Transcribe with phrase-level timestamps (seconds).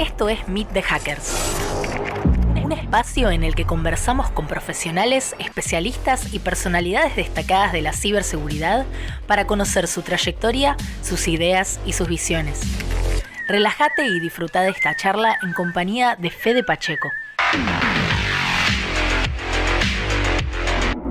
[0.00, 1.30] Esto es Meet the Hackers.
[2.64, 8.86] Un espacio en el que conversamos con profesionales, especialistas y personalidades destacadas de la ciberseguridad
[9.26, 12.62] para conocer su trayectoria, sus ideas y sus visiones.
[13.46, 17.10] Relájate y disfruta de esta charla en compañía de Fede Pacheco.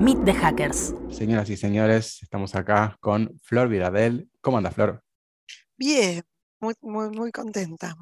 [0.00, 0.96] Meet the Hackers.
[1.12, 4.28] Señoras y señores, estamos acá con Flor Vidadel.
[4.40, 5.00] ¿Cómo anda, Flor?
[5.76, 6.24] Bien,
[6.58, 7.94] muy, muy, muy contenta.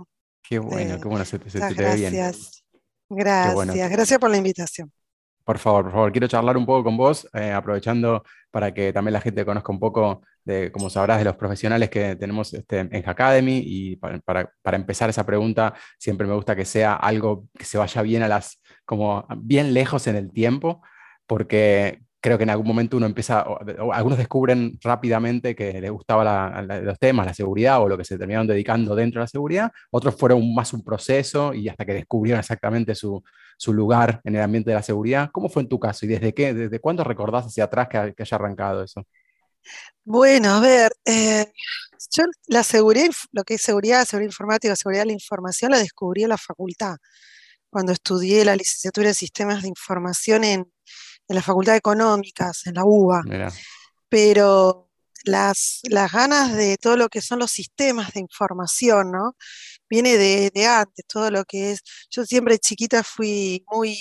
[0.48, 2.14] Qué bueno, qué bueno, se, te- se muchas te ve bien.
[2.14, 2.64] gracias.
[3.10, 3.72] Gracias, bueno.
[3.74, 4.92] gracias por la invitación.
[5.44, 9.14] Por favor, por favor, quiero charlar un poco con vos, eh, aprovechando para que también
[9.14, 13.02] la gente conozca un poco de, como sabrás, de los profesionales que tenemos este, en
[13.02, 13.62] Hackademy.
[13.64, 17.78] Y para, para- para empezar esa pregunta, siempre me gusta que sea algo que se
[17.78, 20.82] vaya bien a las, como bien lejos en el tiempo,
[21.26, 23.44] porque creo que en algún momento uno empieza,
[23.92, 28.04] algunos descubren rápidamente que les gustaba la- la- los temas, la seguridad o lo que
[28.04, 31.94] se terminaron dedicando dentro de la seguridad, otros fueron más un proceso y hasta que
[31.94, 33.22] descubrieron exactamente su,
[33.56, 35.30] su lugar en el ambiente de la seguridad.
[35.32, 38.22] ¿Cómo fue en tu caso y desde qué, desde cuándo recordás hacia atrás que, que
[38.22, 39.04] haya arrancado eso?
[40.04, 41.46] Bueno, a ver, eh,
[42.14, 46.22] yo la seguridad, lo que es seguridad, seguridad informática, seguridad de la información, la descubrí
[46.22, 46.96] en la facultad,
[47.70, 50.72] cuando estudié la licenciatura en sistemas de información en,
[51.28, 53.22] en la Facultad de Económicas, en la UBA.
[53.24, 53.52] Mira,
[54.08, 54.88] pero
[55.24, 59.36] las, las ganas de todo lo que son los sistemas de información, ¿no?
[59.88, 63.96] Viene de, de antes, todo lo que es, yo siempre chiquita fui muy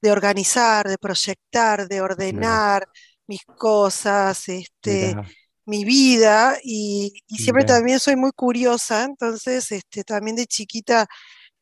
[0.00, 2.86] de organizar, de proyectar, de ordenar
[3.26, 5.28] mis cosas, este, mira,
[5.66, 11.06] mi vida, y, y siempre también soy muy curiosa, entonces este, también de chiquita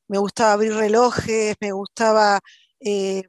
[0.09, 2.41] me gustaba abrir relojes, me gustaba
[2.81, 3.23] eh,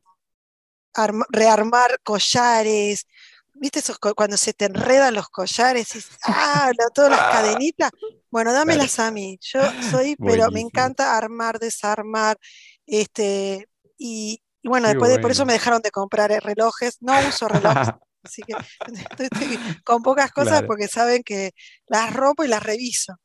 [1.29, 3.05] rearmar collares,
[3.53, 7.91] ¿viste esos cuando se te enredan los collares y ah, lo- todas las cadenitas?
[8.31, 9.37] Bueno, dámelas a mí.
[9.41, 12.37] Yo soy, pero me encanta armar, desarmar,
[12.85, 16.97] este, y, y bueno, Qué después de, por eso me dejaron de comprar eh, relojes,
[17.01, 17.89] no uso relojes,
[18.23, 18.53] así que
[18.87, 20.67] estoy, estoy con pocas cosas Claro.
[20.67, 21.51] porque saben que
[21.87, 23.15] las rompo y las reviso.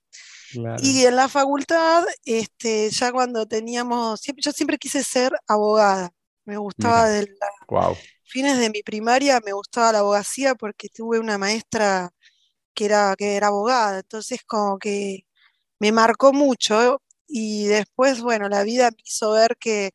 [0.50, 0.76] claro.
[0.82, 6.10] Y en la facultad, este, ya cuando teníamos, siempre, yo siempre quise ser abogada.
[6.48, 7.10] Me gustaba Mira.
[7.10, 7.96] de la- Wow.
[8.24, 12.10] fines de mi primaria, me gustaba la abogacía porque tuve una maestra
[12.74, 14.00] que era, que era abogada.
[14.00, 15.20] Entonces como que
[15.80, 19.92] me marcó mucho y después, bueno, la vida me hizo ver que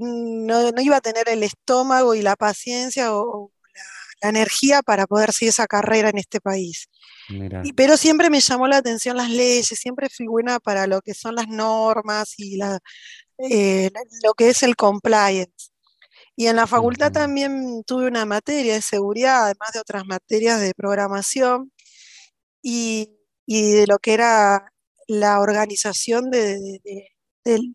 [0.00, 3.82] no, no iba a tener el estómago y la paciencia o, o la,
[4.22, 6.88] la energía para poder seguir esa carrera en este país.
[7.64, 11.14] Y- pero siempre me llamó la atención las leyes, siempre fui buena para lo que
[11.14, 12.78] son las normas y la,
[13.50, 13.90] eh,
[14.22, 15.70] lo que es el compliance.
[16.36, 20.72] Y en la facultad también tuve una materia de seguridad, además de otras materias de
[20.74, 21.72] programación
[22.62, 24.72] y, y de lo que era
[25.08, 27.08] la organización de, de- de-
[27.44, 27.72] del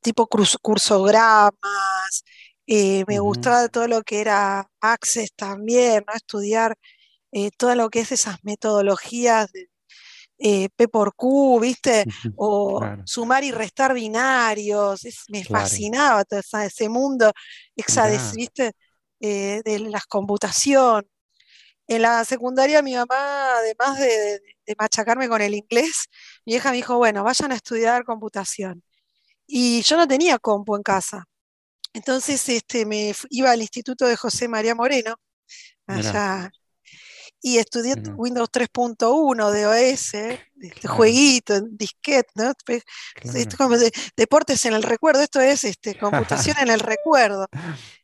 [0.00, 2.24] tipo cruz- cursogramas.
[2.66, 3.28] eh, me Ujú.
[3.28, 6.12] gustaba todo lo que era Access también, ¿no?
[6.14, 6.76] Estudiar
[7.32, 9.68] eh, todo lo que es esas metodologías de
[10.40, 12.06] eh, P por Q, ¿viste?
[12.36, 13.02] O Claro.
[13.06, 15.64] sumar y restar binarios, es- me Claro.
[15.66, 17.32] fascinaba todo esa- ese mundo
[17.76, 18.34] hexades-.
[18.34, 18.72] ¿viste?
[19.20, 21.06] Eh, de las computación.
[21.88, 26.06] En la secundaria mi mamá, además de, de- de machacarme con el inglés,
[26.46, 28.82] mi hija me dijo, bueno, vayan a estudiar computación.
[29.46, 31.24] Y yo no tenía compu en casa.
[31.94, 35.16] Entonces este, me iba al Instituto de José María Moreno,
[35.86, 36.50] allá,
[37.42, 38.14] y estudié Mirá.
[38.16, 40.40] Windows 3.1 de OS, este,
[40.80, 40.96] Claro.
[40.96, 42.52] jueguito, disquete, ¿no?
[42.64, 43.38] Claro.
[43.38, 45.96] esto como de- deportes en el recuerdo, esto es este,
[46.54, 47.46] computación en el recuerdo.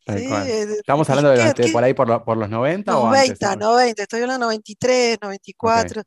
[0.06, 0.12] ¿sí?
[0.26, 3.40] de- ¿Estamos hablando de, de por ahí por, lo- por los 90 o antes?
[3.40, 6.02] 90, 90, estoy hablando 93, Ok, 94.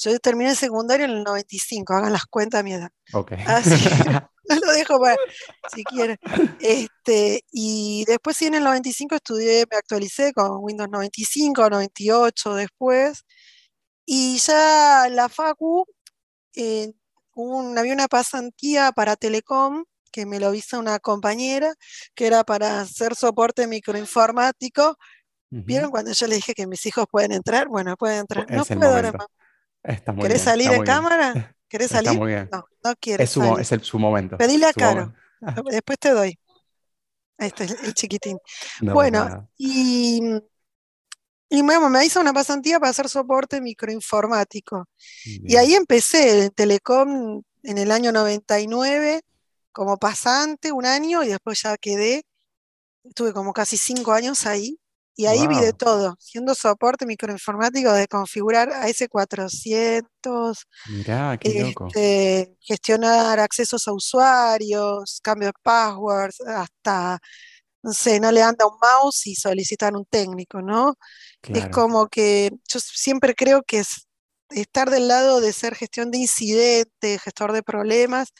[0.00, 2.90] Yo terminé el secundario en el 95, hagan las cuentas a mi edad.
[3.12, 3.32] ok.
[3.46, 3.70] Así
[4.06, 4.30] no
[4.66, 5.18] lo dejo para
[5.66, 6.18] si quieren.
[6.58, 13.24] Este, y después sí en el 95 estudié, me actualicé con Windows 95, 98 después.
[14.06, 15.86] Y ya la Facu
[16.56, 16.92] eh,
[17.34, 21.74] un- había una pasantía para Telecom que me lo hizo una compañera,
[22.14, 24.96] que era para hacer soporte microinformático.
[25.50, 27.68] ¿Vieron cuando yo le dije que mis hijos pueden entrar?
[27.68, 28.50] Bueno, pueden entrar.
[28.50, 29.12] No Es el puedo ahora.
[29.84, 31.54] Está muy ¿Querés bien, salir está en cámara?
[31.68, 32.18] ¿Querés Está salir?
[32.20, 32.48] muy bien.
[32.52, 33.60] No, no quiero Es su, salir.
[33.60, 34.36] es el- su momento.
[34.36, 35.12] Pedile a Caro,
[35.70, 36.38] después te doy.
[37.38, 38.38] Ahí está el, chiquitín.
[38.80, 40.20] No, Bueno, y,
[41.50, 44.86] y bueno, me hizo una pasantía para hacer soporte microinformático.
[45.24, 49.22] Y ahí empecé en Telecom en el año 99
[49.72, 52.24] como pasante un año y después ya quedé.
[53.04, 54.78] Estuve como casi cinco años ahí
[55.18, 61.94] Y ahí vi de todo, siendo soporte microinformático de configurar AS400, Mirá, qué loco.
[61.94, 67.18] este, gestionar accesos a usuarios, cambio de passwords, hasta,
[67.82, 70.94] no sé, no le anda un mouse y solicitan un técnico, ¿no?
[71.52, 74.06] Es como que yo siempre creo que es
[74.50, 78.30] estar del lado de ser gestión de incidentes, gestor de problemas,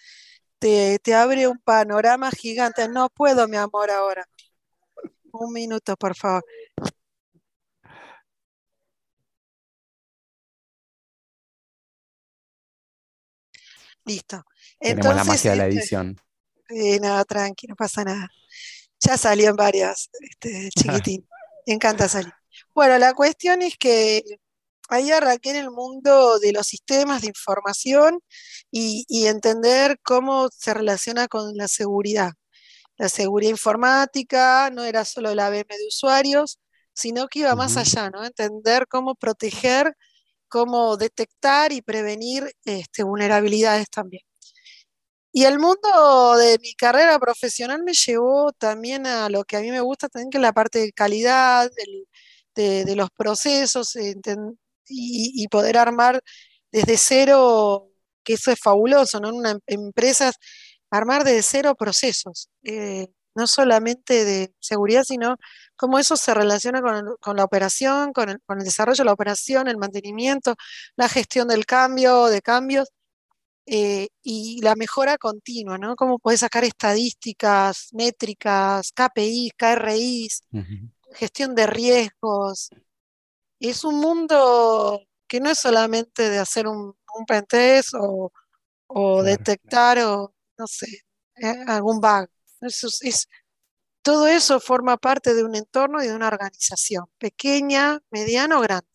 [0.58, 2.88] te, te abre un panorama gigante.
[2.88, 4.24] No puedo, mi amor, ahora.
[5.32, 6.44] Un minuto, por favor.
[14.04, 14.44] Listo.
[14.84, 16.20] tenemos la Entonces, magia de la este, edición.
[16.70, 18.28] eh, nada, tranqui, no pasa nada.
[19.00, 21.28] Ya salió en varias, este, chiquitín.
[21.66, 22.32] Me encanta salir.
[22.74, 24.22] Bueno, la cuestión es que
[24.88, 28.20] ahí arranqué en el mundo de los sistemas de información
[28.70, 32.32] y, y entender cómo se relaciona con la seguridad.
[32.98, 36.60] La seguridad informática no era solo la VM de usuarios,
[36.94, 38.24] sino que iba más allá, ¿no?
[38.24, 39.94] Entender cómo proteger,
[40.48, 44.22] cómo detectar y prevenir este, vulnerabilidades también.
[45.32, 49.70] Y el mundo de mi carrera profesional me llevó también a lo que a mí
[49.70, 51.70] me gusta también, que es la parte de calidad,
[52.54, 54.58] de, de los procesos, enten-
[54.88, 56.20] y, y poder armar
[56.72, 57.90] desde cero,
[58.24, 59.28] que eso es fabuloso, ¿no?
[59.30, 60.32] En una em- empresa,
[60.90, 65.36] armar desde cero procesos, eh, no solamente de seguridad, sino
[65.76, 69.04] cómo eso se relaciona con, el- con la operación, con el, con el desarrollo de
[69.06, 70.54] la operación, el mantenimiento,
[70.96, 72.88] la gestión del cambio, de cambios
[73.66, 75.94] eh, y la mejora continua, ¿no?
[75.94, 80.42] Cómo podés sacar estadísticas, métricas, KPIs, KRIs,
[81.12, 82.70] gestión de riesgos.
[83.60, 88.32] Es un mundo que no es solamente de hacer un, un pentest o,
[88.86, 91.04] o Claro, detectar o, no sé,
[91.36, 92.28] eh, algún bug.
[92.60, 93.28] Eso es,
[94.02, 98.88] todo eso forma parte de un entorno y de una organización, pequeña, mediana o grande.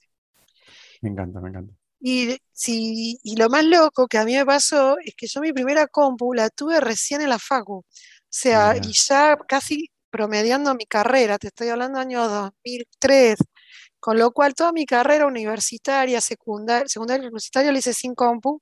[1.01, 1.73] me encanta, me encanta.
[1.99, 5.53] Y, si, y lo más loco que a mí me pasó es que yo mi
[5.53, 7.75] primera compu la tuve recién en la facu.
[7.75, 7.85] O
[8.27, 13.37] sea, y ya casi promediando mi carrera, te estoy hablando año 2003,
[13.99, 18.61] con lo cual toda mi carrera universitaria, secundaria, secundaria universitaria la hice sin compu.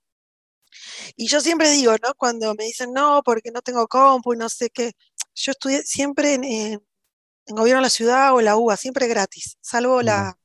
[1.16, 2.14] Y yo siempre digo, ¿no?
[2.18, 4.92] Cuando me dicen, no, porque no tengo compu y no sé qué,
[5.36, 6.82] yo estudié siempre en, en-
[7.48, 10.38] en gobierno de la ciudad o en la UBA, siempre gratis, salvo la,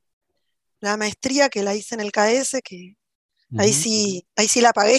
[0.80, 2.94] la maestría que la hice en el KS, que
[3.58, 4.98] ahí sí, ahí sí la pagué,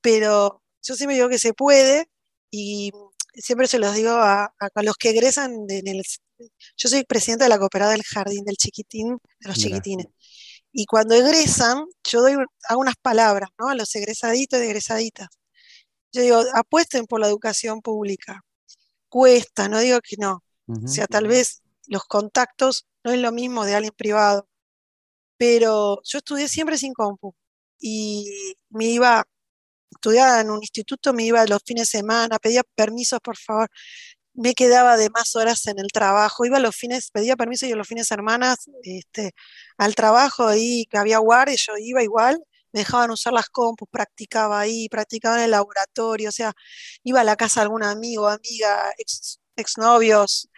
[0.00, 2.08] pero yo siempre digo que se puede
[2.50, 2.92] y
[3.34, 6.02] siempre se los digo a, a- los que egresan de- en el...
[6.76, 10.06] Yo soy presidenta de la cooperada del Jardín del Chiquitín, de los chiquitines.
[10.78, 12.34] Y cuando egresan, yo doy,
[12.68, 13.68] hago unas palabras, ¿no?
[13.70, 15.28] A los egresaditos y egresaditas.
[16.12, 18.42] Yo digo, apuesten por la educación pública.
[19.08, 20.44] Cuesta, no digo que no.
[20.68, 24.50] O sea, tal vez los contactos no es lo mismo de alguien privado,
[25.38, 27.34] pero yo estudié siempre sin compu.
[27.80, 28.30] Y
[28.68, 29.24] me iba,
[29.90, 33.70] estudiaba en un instituto, me iba los fines de semana, pedía permisos, por favor.
[34.36, 37.88] Me quedaba de más horas en el trabajo, iba los fines, pedía permiso y los
[37.88, 39.32] fines de semana este,
[39.78, 42.42] al trabajo ahí, que había guardia, yo iba igual,
[42.72, 46.52] me dejaban usar las compus, practicaba ahí, practicaba en el laboratorio, o sea,
[47.02, 50.48] iba a la casa de algún amigo, amiga, ex, exnovios.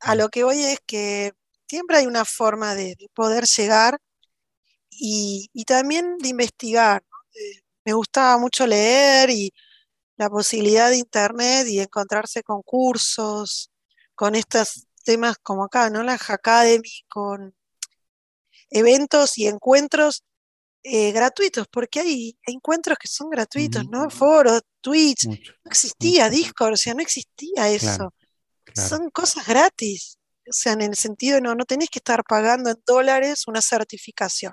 [0.00, 1.32] A mm, lo que voy es que
[1.68, 3.98] siempre hay una forma de, de poder llegar
[4.90, 7.02] y, y también de investigar.
[7.10, 7.16] ¿no?
[7.40, 9.52] Eh, me gustaba mucho leer y
[10.16, 13.70] la posibilidad de internet y encontrarse con cursos,
[14.14, 16.02] con estos temas como acá, ¿no?
[16.02, 17.54] La Academy, con
[18.70, 20.24] eventos y encuentros
[20.82, 24.08] eh, gratuitos, porque hay encuentros que son gratuitos, ¿no?
[24.10, 28.14] Foros, Twitch, Mucho, no existía Discord, o sea, no existía eso.
[28.64, 30.18] claro, Son cosas gratis.
[30.48, 33.60] O sea, en el sentido de no, no tenés que estar pagando en dólares una
[33.60, 34.52] certificación.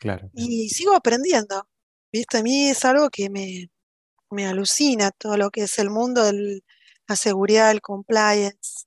[0.00, 0.28] claro.
[0.34, 1.68] Y sigo aprendiendo.
[2.10, 2.38] ¿Viste?
[2.38, 3.70] A mí es algo que me,
[4.30, 6.62] me alucina, todo lo que es el mundo de
[7.06, 8.86] la seguridad, el compliance.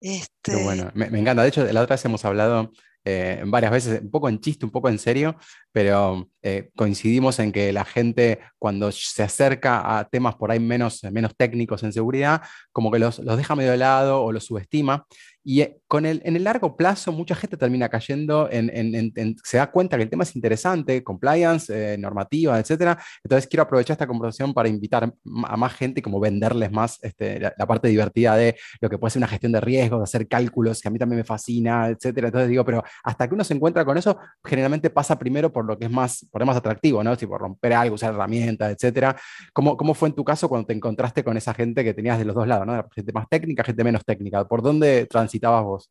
[0.00, 1.42] Este, bueno, me, me encanta.
[1.42, 2.72] De hecho, la otra vez hemos hablado
[3.04, 5.36] eh, varias veces, un poco en chiste, un poco en serio,
[5.72, 11.02] pero eh, coincidimos en que la gente cuando se acerca a temas por ahí menos,
[11.10, 15.04] menos técnicos en seguridad, como que los, los deja medio de lado o los subestima.
[15.44, 19.12] Y eh, con el, en el largo plazo, mucha gente termina cayendo en, en- en-
[19.16, 22.98] en- se da cuenta que el tema es interesante, compliance, eh, normativa, etcétera.
[23.24, 25.12] Entonces quiero aprovechar esta conversación para invitar
[25.44, 28.98] a más gente y como venderles más este, la, la parte divertida de lo que
[28.98, 31.88] puede ser una gestión de riesgos, de hacer cálculos, que a mí también me fascina,
[31.88, 32.28] etcétera.
[32.28, 35.78] Entonces digo, pero hasta que uno se encuentra con eso, generalmente pasa primero por lo
[35.78, 37.16] que es más, por lo más atractivo, ¿no?
[37.16, 39.16] Si por romper algo, usar herramientas, etcétera.
[39.52, 42.24] ¿Cómo, ¿Cómo fue en tu caso cuando te encontraste con esa gente que tenías de
[42.24, 42.88] los dos lados, ¿no?
[42.94, 44.44] Gente más técnica, gente menos técnica.
[44.46, 45.90] ¿Por dónde transitabas vos?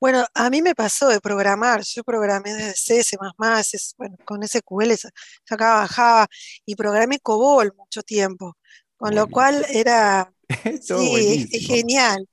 [0.00, 3.16] Bueno, a mí me pasó de programar, yo programé desde C, C++,
[3.72, 5.10] es- bueno, con SQL sa-
[5.44, 6.26] sacaba, bajaba
[6.64, 8.56] y programé COBOL mucho tiempo,
[8.96, 10.32] con lo cual era,
[10.78, 12.28] sí, es, genial.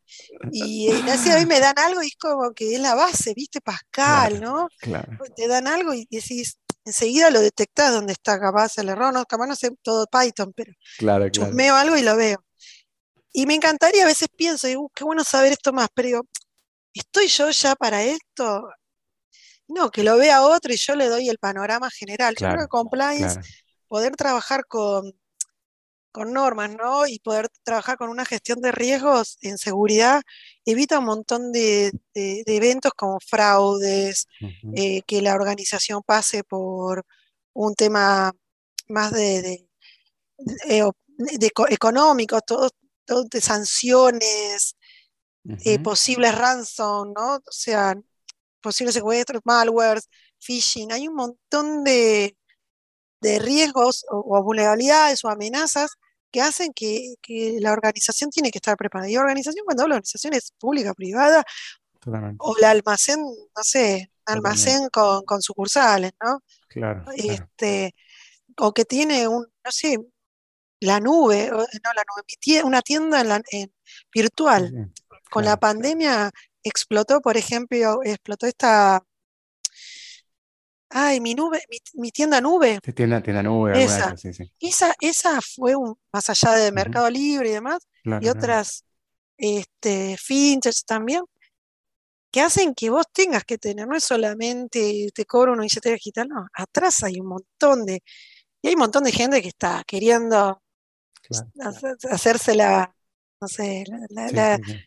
[0.50, 3.62] Y así a mí me dan algo y es como que es la base, ¿viste?
[3.62, 4.70] Pascal, Claro, ¿no?
[4.78, 9.26] claro, Te dan algo y decís, enseguida lo detectás dónde está capaz el error, no,
[9.26, 11.66] capaz no sé todo Python, pero claro, claro.
[11.78, 12.45] algo y lo veo.
[13.38, 16.22] Y me encantaría, a veces pienso, digo, "Uh, qué bueno saber esto más, pero digo,
[16.94, 18.70] ¿estoy yo ya para esto?
[19.68, 22.34] No, que lo vea otro y yo le doy el panorama general.
[22.36, 23.48] Yo creo que Claro, compliance, claro.
[23.90, 25.12] poder trabajar con,
[26.14, 27.08] con normas, ¿no?
[27.08, 30.22] Y poder trabajar con una gestión de riesgos en seguridad
[30.66, 34.28] evita un montón de, de- de eventos como fraudes,
[34.76, 37.04] eh, que la organización pase por
[37.54, 38.32] un tema
[38.88, 39.68] más de, de-
[40.70, 40.90] eh,
[41.70, 42.70] económico, todo
[43.30, 44.76] de sanciones,
[45.64, 47.36] eh, posibles ransom, ¿no?
[47.36, 47.96] O sea,
[48.62, 50.10] posibles secuestros, malwares,
[50.40, 50.92] phishing.
[50.92, 52.36] Hay un montón de,
[53.22, 55.92] de riesgos o, o vulnerabilidades o amenazas
[56.32, 59.10] que hacen que, que la organización tiene que estar preparada.
[59.10, 61.46] Y organización, cuando hablo de organización, es pública, privada,
[62.00, 66.42] Totalmente, o la almacén, no sé, almacén con, con sucursales, ¿no?
[66.68, 67.12] Claro, claro.
[67.16, 67.96] Este,
[68.58, 69.98] o que tiene un, no sé,
[70.80, 71.58] la nube, no
[71.96, 73.74] la nube, una tienda en la- en-
[74.14, 74.92] virtual.
[75.30, 76.32] Con la pandemia
[76.64, 79.04] explotó, por ejemplo, explotó esta,
[80.90, 83.98] ay, mi nube, mi, mi tienda nube, Tienda, tienda nube, esa.
[84.14, 84.52] esas, sí, sí.
[84.60, 88.38] Esa, esa fue un, más allá de Mercado Libre y demás, y Claro, claro.
[88.40, 88.86] otras
[89.38, 91.24] este, fintechs también,
[92.32, 96.28] que hacen que vos tengas que tener, no es solamente te cobro una billetera digital,
[96.28, 98.04] no, atrás hay un montón de,
[98.62, 100.62] y hay un montón de gente que está queriendo
[101.28, 101.48] Claro.
[101.62, 102.96] hacer- hacérsela,
[103.42, 104.86] no sé, la, la- Sí, la- sí,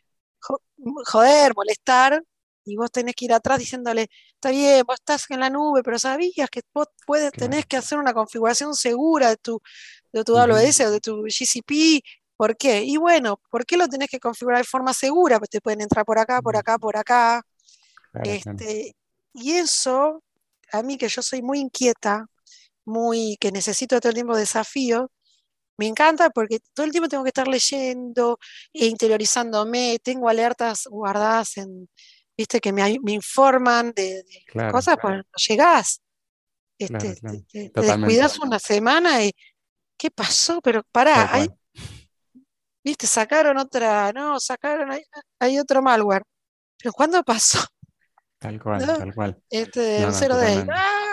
[1.07, 2.23] joder, molestar,
[2.64, 5.99] y vos tenés que ir atrás diciéndole, está bien, vos estás en la nube, pero
[5.99, 9.61] sabías que vos puedes, tenés que hacer una configuración segura de tu,
[10.12, 12.02] de tu AWS o de tu GCP.
[12.37, 12.83] ¿Por qué?
[12.85, 15.38] Y bueno, ¿por qué lo tenés que configurar de forma segura?
[15.38, 17.42] Pues te pueden entrar por acá, por acá, por acá.
[18.12, 18.59] Claro, claro.
[18.59, 18.97] Este,
[19.35, 20.23] y eso,
[20.73, 22.26] a mí que yo soy muy inquieta,
[22.85, 25.09] muy, que necesito todo el tiempo desafíos,
[25.78, 28.38] me encanta porque todo el tiempo tengo que estar leyendo
[28.73, 31.88] e interiorizándome, tengo alertas guardadas en,
[32.37, 36.00] viste, que me, informan de, de las Claro, cosas cuando llegás,
[36.78, 37.38] este, claro.
[37.50, 39.32] te, descuidas una semana y
[39.97, 40.61] ¿qué pasó?
[40.61, 41.49] Pero pará, hay,
[42.85, 45.02] viste, sacaron otra, no, sacaron, hay,
[45.40, 46.23] hay otro malware.
[46.80, 47.58] Pero ¿cuándo pasó?
[48.38, 48.99] Tal cual, ¿No?
[48.99, 49.42] tal cual.
[49.50, 50.58] Este, No, un no, day.
[50.58, 50.73] totalmente.
[50.75, 51.07] ¡Ah!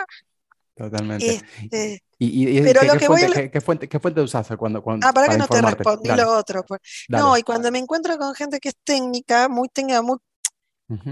[0.76, 1.42] Totalmente.
[1.62, 4.22] Este, ¿Y, y- y pero qué, lo qué que voy fuente, qué, fuente, qué fuente
[4.22, 6.64] usas cuando, cuando- Ah, para que para no te respondí Dale, lo otro.
[6.66, 6.82] pues.
[7.10, 10.18] No, y cuando me encuentro con gente que es técnica, muy técnica, muy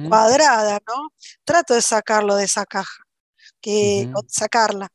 [0.10, 1.10] cuadrada, ¿no?
[1.43, 3.03] Trato de sacarlo de esa caja,
[3.62, 4.88] que, sacarla.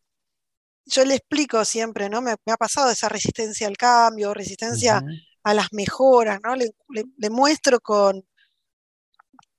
[0.87, 2.21] Yo le explico siempre, ¿no?
[2.23, 5.03] Me, me ha pasado esa resistencia al cambio, resistencia
[5.45, 6.55] a las mejoras, ¿no?
[6.55, 8.23] Le, le- le muestro con,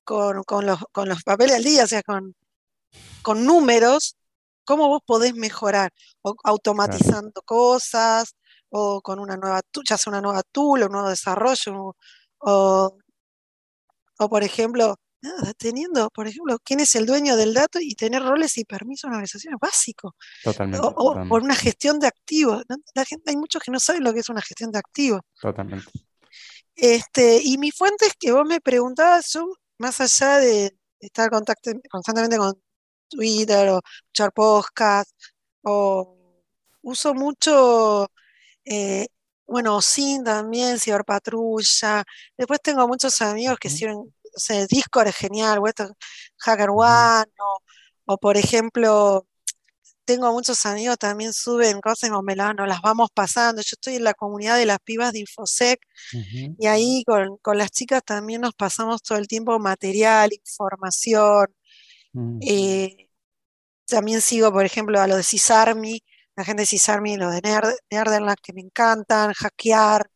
[0.03, 2.35] con, con los, con los papeles al día, o sea, con,
[3.21, 4.15] con números,
[4.69, 5.89] cómo vos podés mejorar,
[6.21, 8.35] o Claro, automatizando cosas,
[8.69, 11.95] o con una nueva, ya sea una nueva tool, un nuevo desarrollo,
[12.37, 12.97] o,
[14.19, 18.21] o por ejemplo, nada, teniendo, por ejemplo, quién es el dueño del dato y tener
[18.21, 22.63] roles y permisos en organizaciones básico, totalmente, o, o por una gestión de activos.
[22.93, 25.21] La gente, hay muchos que no saben lo que es una gestión de activos.
[25.41, 25.91] totalmente.
[26.75, 29.47] Este, y mis fuentes que vos me preguntabas son,
[29.79, 32.53] más allá de estar contacte- constantemente con
[33.09, 35.11] Twitter o escuchar podcast,
[35.63, 36.15] o
[36.81, 38.09] uso mucho,
[38.65, 39.07] eh,
[39.47, 42.03] bueno, SIN también, Ciberpatrulla.
[42.37, 45.91] Después tengo muchos amigos que sirven, o sea, Discord es genial, o esto,
[46.37, 47.59] Hacker One, o,
[48.05, 49.25] o por ejemplo,
[50.05, 53.61] tengo muchos amigos también suben cosas y me la- nos las vamos pasando.
[53.61, 55.79] Yo estoy en la comunidad de las pibas de Infosec
[56.57, 61.47] y ahí con, con las chicas también nos pasamos todo el tiempo material, información.
[62.13, 63.09] Ujú, eh,
[63.87, 66.01] también sigo, por ejemplo, a lo de CISARMI,
[66.35, 70.09] la gente de CISARMI, lo de Nerd, Nerderland, que me encantan, hackear,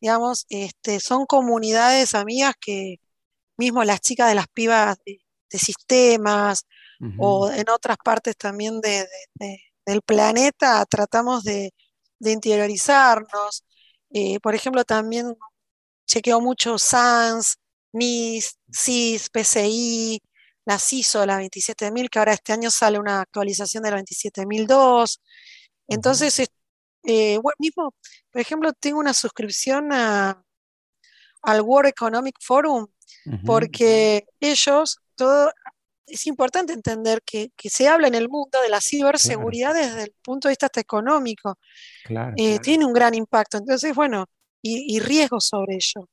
[0.00, 2.96] digamos, este, son comunidades amigas que
[3.56, 5.18] mismo las chicas de las pibas de,
[5.50, 6.64] de sistemas
[7.16, 9.08] o en otras partes también de- de-
[9.40, 11.72] de- del planeta tratamos de,
[12.20, 13.64] interiorizarnos.
[14.10, 15.34] Eh, por ejemplo, también
[16.06, 17.56] chequeo mucho SANS,
[17.92, 20.22] NIST, CIS, PCI,
[20.66, 25.20] la CISO, la 27000, que ahora este año sale una actualización de la 27002.
[25.88, 26.50] ujú, Entonces, es-
[27.04, 27.94] eh, bueno, mismo,
[28.32, 30.42] por ejemplo, tengo una suscripción a-
[31.42, 32.88] al World Economic Forum
[33.44, 35.52] porque ellos todo,
[36.06, 40.48] es importante entender que, se habla en el mundo de la ciberseguridad desde el punto
[40.48, 41.58] de vista económico.
[42.36, 43.58] Eh, tiene un gran impacto.
[43.58, 44.26] Entonces, bueno,
[44.62, 46.08] y, riesgos sobre ello.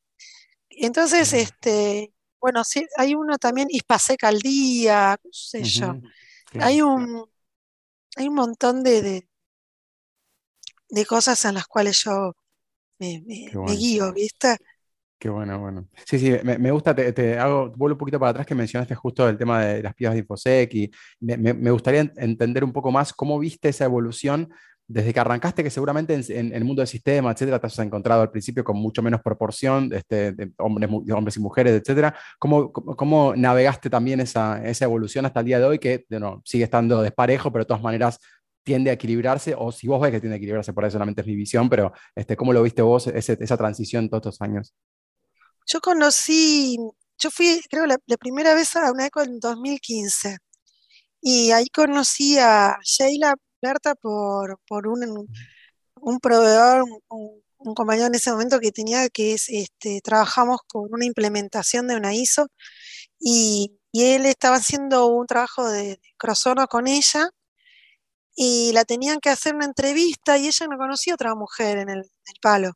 [0.70, 2.13] Entonces, este,
[2.44, 5.96] bueno, sí, hay uno también, Ispaseca al día, no sé yo.
[6.60, 7.26] Hay un,
[8.18, 9.30] hay un montón de,
[10.90, 12.36] de, cosas en las cuales yo
[13.00, 13.24] me,
[13.78, 14.58] guío, ¿viste?
[15.18, 15.88] Qué bueno, bueno.
[16.06, 19.38] Sí, sí, me, gusta, te, hago, vuelvo un poquito para atrás que mencionaste justo el
[19.38, 23.70] tema de las pibas de Infosec y me, gustaría entender un poco más cómo viste
[23.70, 24.54] esa evolución
[24.94, 28.30] desde que arrancaste, que seguramente en, el mundo del sistema, etcétera, te has encontrado al
[28.30, 32.16] principio con mucho menos proporción este, de hombres, hombres y mujeres, etcétera.
[32.38, 36.66] ¿Cómo, cómo, navegaste también esa, esa, evolución hasta el día de hoy, que no, sigue
[36.66, 38.20] estando desparejo, pero de todas maneras
[38.64, 39.56] tiende a equilibrarse?
[39.58, 41.92] O si vos ves que tiende a equilibrarse, por ahí solamente es mi visión, pero
[42.16, 44.76] este, ¿cómo lo viste vos, esa transición todos estos años?
[45.66, 46.78] Yo conocí,
[47.18, 50.38] yo fui, creo, la, primera vez a una eco en 2015.
[51.22, 55.28] Y ahí conocí a Sheila Berta por, por un,
[55.96, 57.42] un proveedor, un,
[57.76, 62.14] compañero en ese momento que tenía, que es, este, trabajamos con una implementación de una
[62.14, 62.48] ISO
[63.20, 67.30] y, él estaba haciendo un trabajo de, de con ella
[68.36, 72.12] y la tenían que hacer una entrevista y ella no conocía otra mujer en el,
[72.42, 72.72] palo.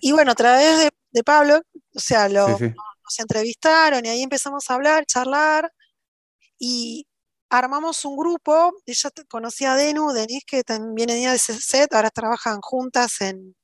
[0.00, 1.60] Y bueno, a través de, Pablo,
[1.94, 5.72] o sea, lo, nos entrevistaron y ahí empezamos a hablar, charlar
[6.60, 7.08] y
[7.50, 12.10] armamos un grupo, ella conocía a Denu, Denise que también venía de ese set, ahora
[12.10, 13.54] trabajan juntas en,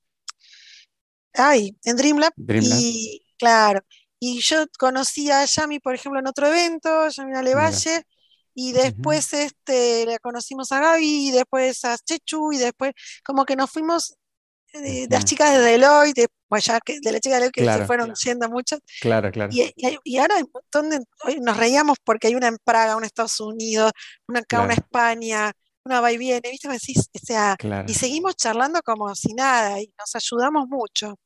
[1.35, 3.81] ay, en Dreamlab, y claro,
[4.19, 8.05] y yo conocí a Yami, por ejemplo, en otro evento, Yami Alevalle,
[8.55, 12.93] y después este, le conocimos a Gaby, y después a Chechu, y después
[13.25, 14.17] como que nos fuimos
[14.73, 17.87] de, las chicas de Deloitte, pues ya que de las chicas de Deloitte que se
[17.87, 18.81] fueron siendo muchas.
[19.01, 19.51] Claro, claro.
[19.53, 21.01] Y, ahora hay un montón de,
[21.41, 23.93] nos reíamos porque hay una en Praga, una en Estados Unidos,
[24.29, 25.53] una acá, una en España,
[25.85, 26.69] una va y viene, ¿viste?
[26.69, 31.19] o sea, y seguimos charlando como si nada y nos ayudamos mucho.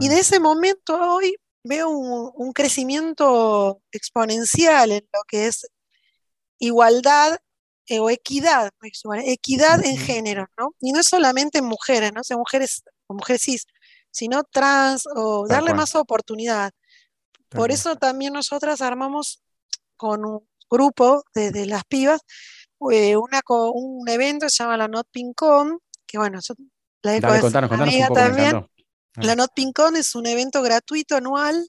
[0.00, 5.66] Y de ese momento hoy veo un, un crecimiento exponencial en lo que es
[6.58, 7.38] igualdad
[7.90, 8.70] eh, o equidad,
[9.24, 10.76] equidad en género, ¿no?
[10.80, 12.20] Y no solamente mujeres, ¿no?
[12.20, 13.66] O sea, mujeres o mujeres cis,
[14.12, 16.70] sino trans o darle más oportunidad.
[17.48, 19.42] Por eso también nosotras armamos
[19.96, 22.20] con un grupo de, las pibas
[22.92, 26.38] eh, una, un evento que se llama la Not Pincon, que bueno,
[27.02, 27.20] la de
[28.14, 28.54] también.
[28.54, 28.66] Ah.
[29.16, 31.68] La Not Pincon es un evento gratuito anual,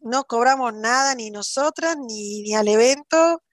[0.00, 3.44] no cobramos nada ni nosotras ni, ni al evento,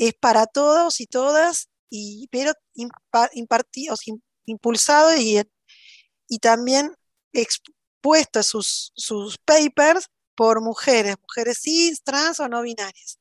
[0.00, 2.52] es para todos y todas, y, pero
[3.34, 3.94] impartido,
[4.46, 5.42] impulsado y,
[6.26, 6.94] y también
[7.34, 13.18] expuesto sus, sus papers por mujeres, mujeres cis, trans o no binarias.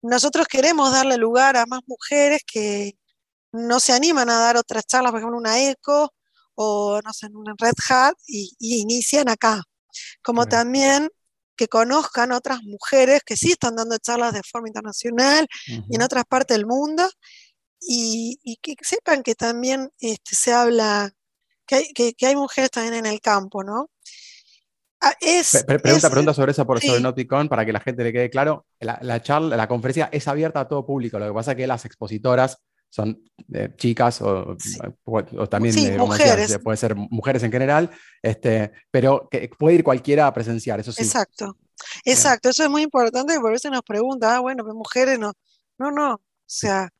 [0.00, 2.96] Nosotros queremos darle lugar a más mujeres que
[3.52, 6.14] no se animan a dar otras charlas, por ejemplo, una ECO
[6.54, 9.62] o no sé, una Red Hat y, inician acá.
[10.22, 11.10] Como también
[11.60, 16.24] que conozcan otras mujeres que sí están dando charlas de forma internacional y en otras
[16.24, 17.06] partes del mundo
[17.78, 21.12] y, que sepan que también este, se habla,
[21.66, 23.90] que hay, que, hay, mujeres también en el campo, ¿no?
[25.02, 28.30] Ah, es, pregunta, pregunta sobre eso, por, sobre Nauticon, para que la gente le quede
[28.30, 28.64] claro.
[28.78, 31.66] La, la, charla, la conferencia es abierta a todo público, lo que pasa es que
[31.66, 32.56] las expositoras
[32.90, 33.22] son
[33.54, 34.56] eh, chicas o,
[35.48, 36.58] también eh, mujeres.
[36.58, 41.02] puede ser mujeres en general, este, pero que puede ir cualquiera a presenciar, eso sí.
[41.02, 41.56] Exacto,
[42.04, 45.32] exacto, eso es muy importante porque a veces nos preguntan, ah, bueno, mujeres no,
[45.78, 46.90] no, no, o sea,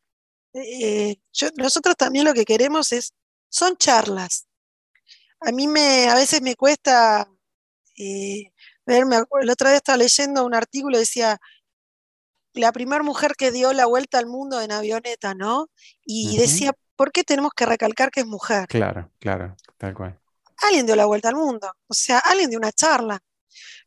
[0.55, 1.16] eh,
[1.57, 3.12] nosotros también lo que queremos es,
[3.48, 4.46] son charlas.
[5.40, 7.29] A mí me, a veces me cuesta
[8.87, 11.38] verme, el otro día estaba leyendo un artículo decía,
[12.55, 15.69] la primera mujer que dio la vuelta al mundo en avioneta, ¿no?
[16.05, 18.67] Y decía, ¿por qué tenemos que recalcar que es mujer?
[18.69, 20.19] Claro, claro, tal cual.
[20.63, 23.21] Alguien dio la vuelta al mundo, o sea, alguien dio una charla.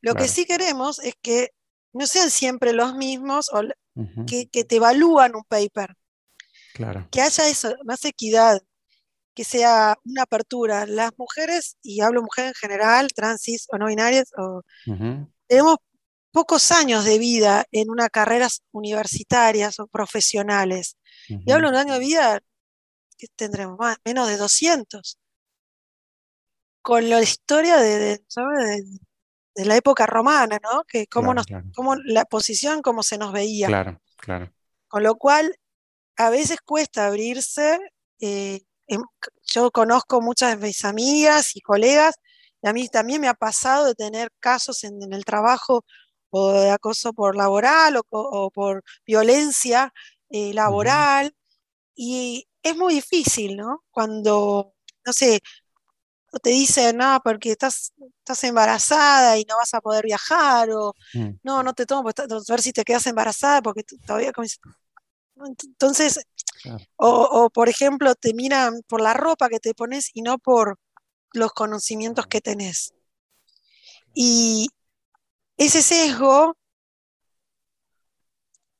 [0.01, 1.51] Lo que sí queremos es que
[1.93, 3.61] no sean siempre los mismos o
[4.25, 5.95] que, te evalúan un paper.
[6.73, 7.07] Claro.
[7.11, 8.61] Que haya eso, más equidad,
[9.33, 10.85] que sea una apertura.
[10.87, 14.63] Las mujeres, y hablo mujeres en general, transis o no binarias, o,
[15.47, 15.77] tenemos
[16.33, 20.97] pocos años de vida en una carreras universitarias o profesionales.
[21.29, 22.41] Y hablo de un año de vida,
[23.17, 25.19] que tendremos más, menos de 200.
[26.81, 30.83] Con la historia de, de, la época romana, ¿no?
[30.85, 31.45] Que cómo, nos,
[32.03, 33.67] la posición, cómo se nos veía.
[33.67, 34.51] Claro, claro.
[34.87, 35.55] Con lo cual,
[36.17, 37.79] a veces cuesta abrirse.
[38.19, 38.63] Eh,
[39.43, 42.15] yo conozco muchas de mis amigas y colegas,
[42.61, 45.85] y a mí también me ha pasado de tener casos en el trabajo
[46.35, 49.93] o de acoso por laboral o, por violencia
[50.29, 51.35] eh, laboral.
[51.95, 53.83] Y es muy difícil, ¿no?
[53.91, 54.73] Cuando,
[55.05, 55.41] no sé,
[56.41, 61.29] te dicen, no, porque estás, estás embarazada y no vas a poder viajar, o mm.
[61.43, 62.13] no, no te tomo, a
[62.49, 64.31] ver si te quedas embarazada porque todavía...
[65.35, 66.19] Entonces,
[66.95, 70.79] o, por ejemplo, te miran por la ropa que te pones y no por
[71.33, 72.93] los conocimientos que tenés.
[74.13, 74.69] Y
[75.57, 76.57] ese sesgo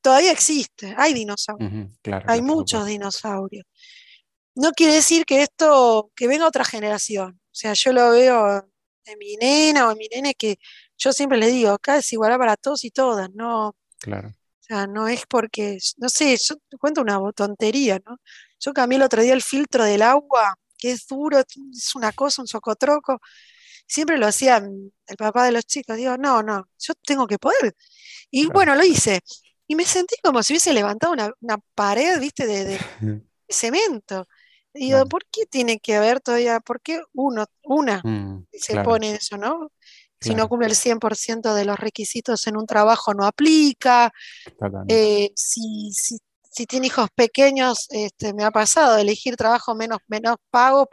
[0.01, 1.89] todavía existe, hay dinosaurios,
[2.27, 3.65] hay muchos dinosaurios.
[4.55, 7.39] No quiere decir que esto, que venga otra generación.
[7.41, 8.69] O sea, yo lo veo
[9.05, 10.57] en mi nena o en mi nene que
[10.97, 13.75] yo siempre le digo, acá es igual para todos y todas, no.
[13.99, 14.29] Claro.
[14.29, 18.17] O sea, no es porque, no sé, yo te cuento una tontería, ¿no?
[18.59, 22.41] Yo cambié el otro día el filtro del agua, que es duro, es una cosa,
[22.41, 23.19] un socotroco.
[23.85, 25.97] Siempre lo hacía el papá de los chicos.
[25.97, 27.75] Digo, no, no, yo tengo que poder.
[28.31, 29.21] Y bueno, lo hice.
[29.67, 32.79] Y me sentí como si hubiese levantado una, pared, viste, de,
[33.47, 34.27] cemento.
[34.73, 36.59] Y digo, ¿por qué tiene que haber todavía?
[36.59, 39.71] ¿Por qué uno, una mm, se pone eso, no?
[40.23, 44.13] Si no cumple el 100% de los requisitos en un trabajo, no aplica.
[44.87, 50.37] Eh, si, si, tiene hijos pequeños, este, me ha pasado de elegir trabajo menos, menos
[50.49, 50.87] pago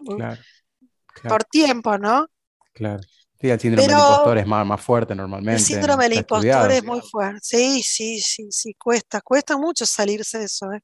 [1.23, 2.27] por, tiempo, ¿no?
[2.73, 3.03] Claro.
[3.41, 5.61] Sí, el síndrome del impostor es más, más fuerte normalmente.
[5.61, 7.41] El síndrome del impostor es muy fuerte.
[7.43, 9.23] Sí, sí, sí, sí, cuesta.
[9.23, 10.71] Cuesta mucho salirse de eso.
[10.73, 10.81] ¿eh?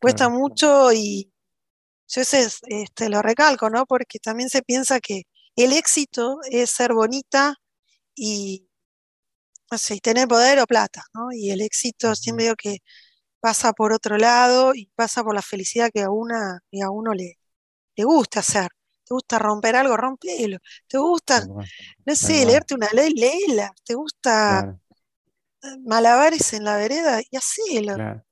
[0.00, 1.32] Cuesta mucho y
[2.06, 3.86] yo ese, este, lo recalco, ¿no?
[3.86, 5.22] Porque también se piensa que
[5.56, 7.56] el éxito es ser bonita,
[8.22, 8.68] y,
[9.70, 11.32] no sé, tener poder o plata, ¿no?
[11.32, 12.78] Y el éxito siempre digo que
[13.40, 17.14] pasa por otro lado y pasa por la felicidad que a, una, y a uno
[17.14, 17.38] le,
[17.96, 18.70] le gusta hacer.
[19.10, 19.96] ¿Te gusta romper algo?
[19.96, 20.58] Rompelo.
[20.86, 23.12] ¿Te gusta, no sé, leerte una ley?
[23.12, 23.74] Léela.
[23.84, 24.78] ¿Te gusta
[25.84, 27.20] malabares en la vereda?
[27.28, 27.94] Y hacelo.
[27.96, 28.22] Claro.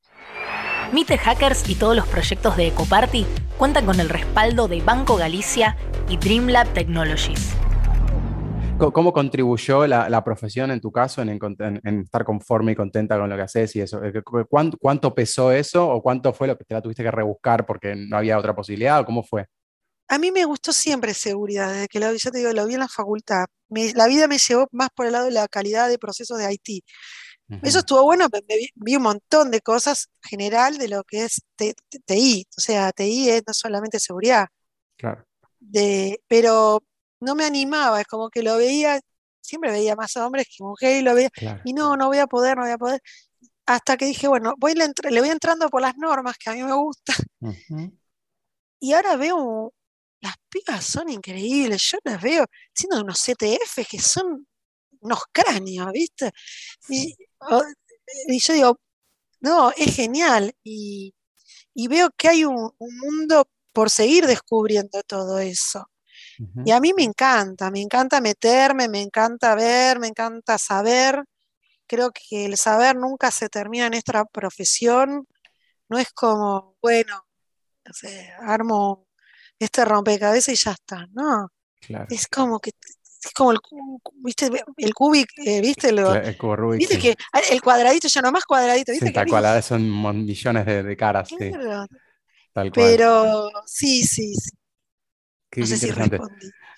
[0.93, 3.27] Mite Hackers y todos los proyectos de Ecoparty
[3.59, 5.77] cuentan con el respaldo de Banco Galicia
[6.09, 7.57] y Dreamlab Technologies.
[8.79, 13.43] ¿Cómo contribuyó la, profesión en tu caso en, estar conforme y contenta con lo que
[13.43, 14.01] haces y eso?
[14.05, 17.97] Eh, ¿Cuánto, pesó eso o cuánto fue lo que te la tuviste que rebuscar porque
[17.97, 19.49] no había otra posibilidad o cómo fue?
[20.09, 22.81] A mí me gustó siempre seguridad, desde que lo, yo te digo, lo vi en
[22.81, 23.47] la facultad.
[23.69, 26.83] la vida me llevó más por el lado de la calidad de procesos de Haití.
[27.63, 28.27] Eso estuvo bueno,
[28.75, 31.43] vi un montón de cosas general de lo que es
[32.05, 32.47] TI.
[32.57, 34.49] O sea, TI es no solamente seguridad.
[34.97, 35.27] Claro.
[35.59, 36.83] De, pero
[37.21, 39.01] no me animaba, es como que lo veía,
[39.41, 41.31] siempre veía más hombres que mujeres y lo veía,
[41.65, 43.01] y no, no voy a poder, no voy a poder.
[43.67, 46.63] Hasta que dije, bueno, voy le, le voy entrando por las normas que a mí
[46.63, 47.17] me gustan.
[48.81, 49.73] Y ahora veo,
[50.21, 54.47] las pibas son increíbles, yo las veo siendo unos CTF que son
[55.01, 56.33] unos cráneos, ¿viste?
[56.89, 57.15] Y,
[58.41, 58.81] yo digo,
[59.41, 60.55] no, es genial.
[60.65, 61.15] Y,
[61.89, 65.89] veo que hay un, mundo por seguir descubriendo todo eso.
[66.65, 71.25] Y a mí me encanta, me encanta meterme, me encanta ver, me encanta saber.
[71.87, 75.27] Creo que el saber nunca se termina en esta profesión.
[75.89, 77.25] No es como, bueno,
[77.85, 79.08] no sé, armo
[79.59, 81.51] este rompecabezas y ya está, ¿no?
[82.09, 83.59] Es como que es como el,
[84.23, 84.49] ¿viste?
[84.77, 85.91] el cubic, eh, ¿viste?
[85.91, 86.37] Lo, el
[86.79, 87.17] ¿Viste que
[87.51, 89.09] el cuadradito ya no más cuadradito, ¿viste?
[89.09, 91.29] Sí, tal cual, son millones de, caras.
[92.73, 94.51] Pero sí, sí, sí
[95.57, 95.91] no sé si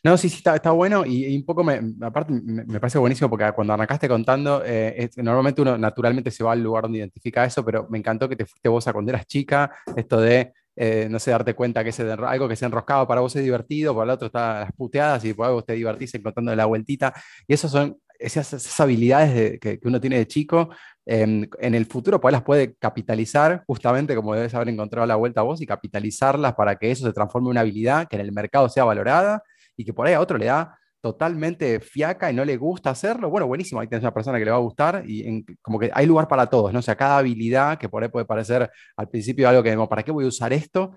[0.02, 3.52] No, sí, sí, está, está bueno y, un poco, me, aparte, me, parece buenísimo porque
[3.52, 7.86] cuando arrancaste contando, eh, normalmente uno naturalmente se va al lugar donde identifica eso, pero
[7.90, 11.30] me encantó que te fuiste vos a cuando eras chica, esto de, eh, no sé,
[11.30, 14.26] darte cuenta que ese, algo que se enroscaba para vos es divertido, para el otro
[14.26, 17.12] está las puteadas y por algo te divertís encontrando la vueltita.
[17.46, 20.70] Y eso son esas, habilidades que, uno tiene de chico,
[21.06, 25.40] em, en el futuro pues las puede capitalizar, justamente como debes haber encontrado la vuelta
[25.40, 28.32] a vos, y capitalizarlas para que eso se transforme en una habilidad que en el
[28.32, 29.42] mercado sea valorada
[29.76, 33.30] y que por ahí a otro le da totalmente fiaca y no le gusta hacerlo,
[33.30, 36.06] bueno, buenísimo, ahí tienes una persona que le va a gustar y como que hay
[36.06, 36.80] lugar para todos, ¿no?
[36.80, 40.12] O sea, cada habilidad que por ahí puede parecer al principio algo que, ¿para qué
[40.12, 40.92] voy a usar esto?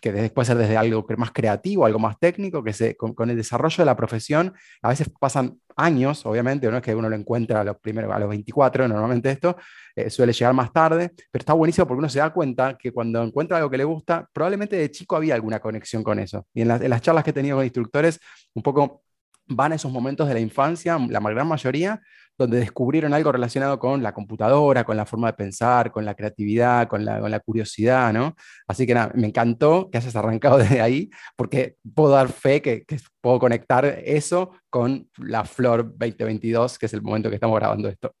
[0.00, 3.84] que puede ser desde algo más creativo, algo más técnico, que con, el desarrollo de
[3.84, 7.76] la profesión a veces pasan años, obviamente, no es que uno lo encuentra a los,
[7.78, 9.56] primeros, a los 24, normalmente esto
[9.96, 13.22] eh, suele llegar más tarde, pero está buenísimo porque uno se da cuenta que cuando
[13.22, 16.46] encuentra algo que le gusta, probablemente de chico había alguna conexión con eso.
[16.52, 18.20] Y en, en las charlas que he tenido con instructores,
[18.54, 19.02] un poco
[19.50, 22.00] van a esos momentos de la infancia, la gran mayoría,
[22.38, 26.88] donde descubrieron algo relacionado con la computadora, con la forma de pensar, con la creatividad,
[26.88, 28.34] con la, con la curiosidad, ¿no?
[28.66, 32.84] Así que nada, me encantó que hayas arrancado desde ahí, porque puedo dar fe que,
[32.84, 37.88] que puedo conectar eso con la Flor 2022, que es el momento que estamos grabando
[37.88, 38.14] esto.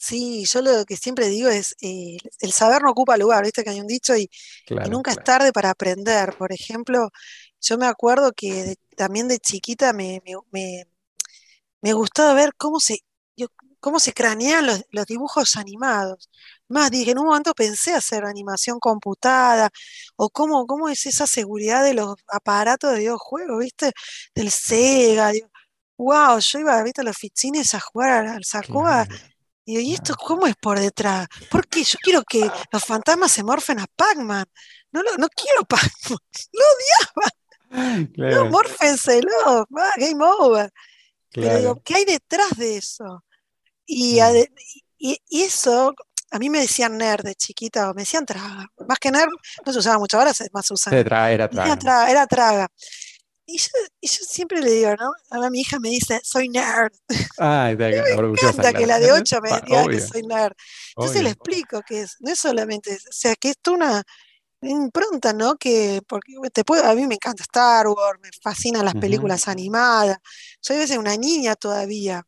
[0.00, 3.70] Sí, yo lo que siempre digo es, eh, el saber no ocupa lugar, viste que
[3.70, 4.28] hay un dicho y,
[4.90, 6.34] nunca es tarde para aprender.
[6.36, 7.10] Por ejemplo,
[7.60, 12.98] yo me acuerdo que también de chiquita me, me, gustaba ver cómo se,
[13.80, 16.30] cómo se cranean los, dibujos animados.
[16.68, 19.70] Más, dije, en un momento pensé hacer animación computada,
[20.16, 23.92] o cómo, cómo es esa seguridad de los aparatos de videojuegos, ¿viste?
[24.34, 25.32] Del Sega.
[25.96, 27.00] wow, yo iba ¿viste?
[27.02, 29.06] a los fichines a jugar al, Sacoa.
[29.64, 31.28] Y, ¿y esto cómo es por detrás?
[31.50, 34.46] Porque yo quiero que los fantasmas se morfen a Pac-Man.
[34.92, 36.18] No, no quiero Pac-Man.
[36.52, 37.37] Lo odiaba.
[37.70, 38.44] Claro.
[38.44, 39.66] No, mórfenselo.
[39.96, 40.70] game over.
[41.32, 43.24] Pero digo, ¿qué hay detrás de eso?
[43.86, 44.18] Y,
[44.98, 45.94] y, eso,
[46.30, 48.66] a mí me decían nerd de chiquita, o me decían traga.
[48.86, 49.30] Más que nerd,
[49.64, 50.96] no se usaba mucho, ahora se más usa.
[50.96, 52.10] Era, era traga.
[52.10, 52.68] Era traga.
[53.50, 53.68] Y yo,
[54.02, 55.10] siempre le digo, ¿no?
[55.30, 56.92] A mi hija me dice, soy nerd.
[57.38, 60.52] Ay, me encanta que la de 8 me diga que soy nerd.
[60.96, 64.02] Entonces le explico que es, no es solamente, o sea, que es una
[64.62, 65.56] impronta, ¿no?
[65.56, 70.18] Que porque te puedo, a mí me encanta Star Wars, me fascinan las películas animadas.
[70.60, 72.22] Soy a veces una niña todavía.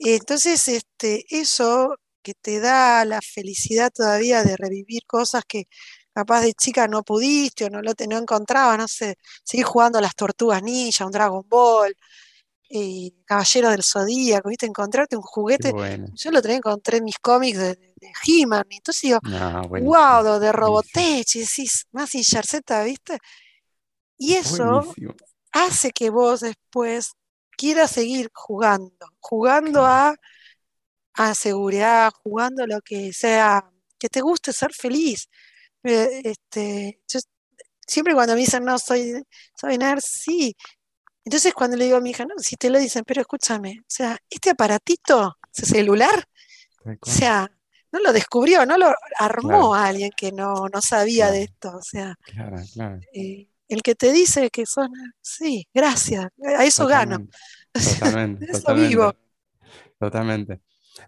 [0.00, 5.66] Entonces, este, eso que te da la felicidad todavía de revivir cosas que
[6.14, 9.98] capaz de chica no pudiste o no lo te, no encontraba, no sé, seguir jugando
[9.98, 11.94] a las tortugas ninja, un Dragon Ball,
[12.70, 14.66] eh, Caballero del Zodíaco, ¿viste?
[14.66, 15.72] Encontrarte un juguete.
[16.14, 21.36] Yo lo traía, encontré en mis cómics de, de, He-Man, entonces digo, wow, de Robotech,
[21.36, 23.18] y decís, más Z, ¿viste?
[24.16, 24.94] Y eso
[25.52, 27.12] hace que vos después
[27.56, 30.14] quieras seguir jugando, jugando a,
[31.14, 35.28] a seguridad, jugando lo que sea, que te guste ser feliz.
[35.82, 37.00] Eh, este,
[37.86, 39.22] siempre cuando me dicen, no, soy,
[39.54, 40.56] soy nerd, sí.
[41.24, 43.86] Entonces cuando le digo a mi hija, no, si te lo dicen, pero escúchame, o
[43.88, 46.24] sea, este aparatito, ese celular,
[47.00, 47.50] o sea,
[47.94, 52.16] no lo descubrió, no lo armó alguien que no, no sabía de esto, o sea,
[53.12, 56.26] eh, el que te dice que son, sí, gracias,
[56.58, 57.28] a eso gano.
[57.72, 58.46] Totalmente.
[58.50, 59.14] eso vivo.
[59.98, 60.60] Totalmente.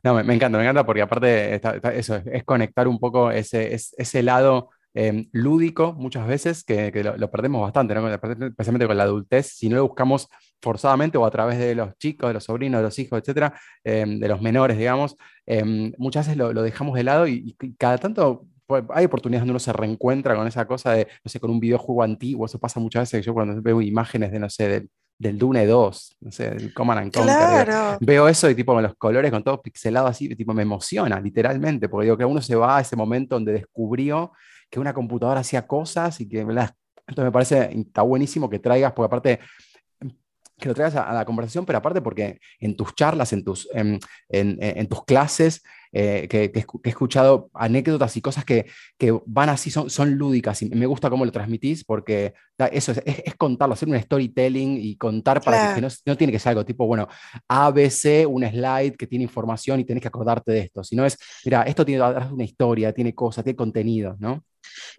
[0.04, 1.60] No, me, encanta, me encanta porque aparte
[1.98, 7.60] eso es, conectar un poco ese, ese lado em, lúdico muchas veces que, lo, perdemos
[7.60, 7.94] bastante,
[8.46, 10.28] especialmente con la adultez, si no lo buscamos
[10.62, 13.52] forzadamente o a través de los chicos, de los sobrinos, de los hijos, etcétera,
[13.84, 18.46] em, de los menores, digamos, em, muchas veces lo, dejamos de lado y, cada tanto
[18.66, 21.60] pues, hay oportunidades donde uno se reencuentra con esa cosa de, no sé, con un
[21.60, 25.38] videojuego antiguo, eso pasa muchas veces, yo cuando veo imágenes de, no sé, del del
[25.38, 27.98] Dune 2, no sé, del Command and Conquer.
[28.00, 31.88] Veo eso y tipo con los colores, con todo pixelado así, tipo me emociona, literalmente,
[31.88, 34.32] porque digo que uno se va a ese momento donde descubrió
[34.76, 36.70] que una computadora hacía cosas y que, ¿verdad?
[37.06, 39.40] Entonces me parece, está buenísimo que traigas, porque aparte
[40.58, 43.98] que lo traigas a, la conversación, pero aparte porque en tus charlas, en tus, en,
[44.28, 45.62] en, tus clases,
[45.92, 48.66] eh, que, he escuchado anécdotas y cosas que,
[48.98, 52.34] que, van así, son, son lúdicas y me gusta cómo lo transmitís porque
[52.72, 56.38] eso es, es, contarlo, hacer un storytelling y contar para que, no, no, tiene que
[56.38, 57.06] ser algo tipo, bueno,
[57.48, 61.62] ABC, un slide que tiene información y tenés que acordarte de esto, sino es, mira,
[61.62, 64.42] esto tiene una historia, tiene cosas, tiene contenido, ¿no?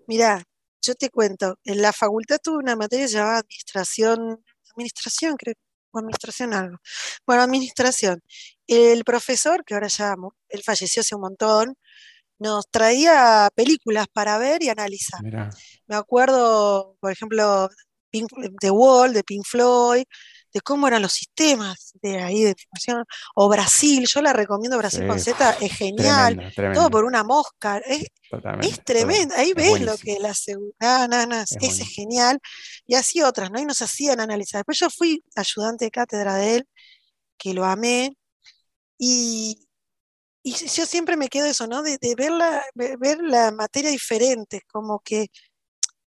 [0.08, 0.44] Mira,
[0.82, 4.44] yo te cuento, en la facultad tuve una materia llamada Administración
[4.78, 5.56] administración, creo,
[5.92, 6.78] o administración algo.
[7.26, 8.22] Bueno, administración.
[8.68, 10.16] El profesor, que ahora ya,
[10.50, 11.76] él falleció hace un montón,
[12.40, 15.22] nos traía películas para ver y analizar.
[15.88, 17.70] Me acuerdo, por ejemplo,
[18.12, 20.04] Pink, The Wall, de Pink Floyd,
[20.58, 25.06] de cómo eran los sistemas de ahí de información, o Brasil, yo la recomiendo Brasil
[25.08, 28.08] con Z, es genial, todo por una mosca, es,
[28.62, 31.08] es tremendo, ahí ves lo que la seguridad,
[31.62, 32.40] es, genial,
[32.86, 33.60] y así otras, ¿no?
[33.60, 34.60] Y nos hacían analizar.
[34.60, 36.68] Después yo fui ayudante de cátedra de él,
[37.38, 38.18] que lo amé,
[38.98, 39.68] y,
[40.42, 41.84] y yo siempre me quedo eso, ¿no?
[41.84, 45.28] De, ver, la, ver la materia diferente, como que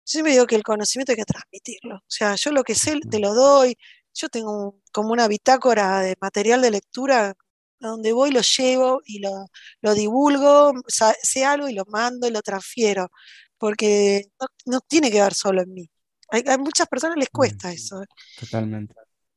[0.09, 1.97] yo siempre digo que el conocimiento hay que transmitirlo.
[1.97, 3.77] O sea, yo lo que sé te lo doy,
[4.19, 7.35] yo tengo como una bitácora de material de lectura
[7.79, 13.09] donde voy, lo llevo y lo, divulgo, sé algo y lo mando y lo transfiero,
[13.57, 14.25] porque
[14.65, 15.89] no, tiene que ver solo en mí.
[16.29, 18.01] Hay, a muchas personas les cuesta eso.
[18.01, 18.05] ¿eh?
[18.39, 18.93] Totalmente.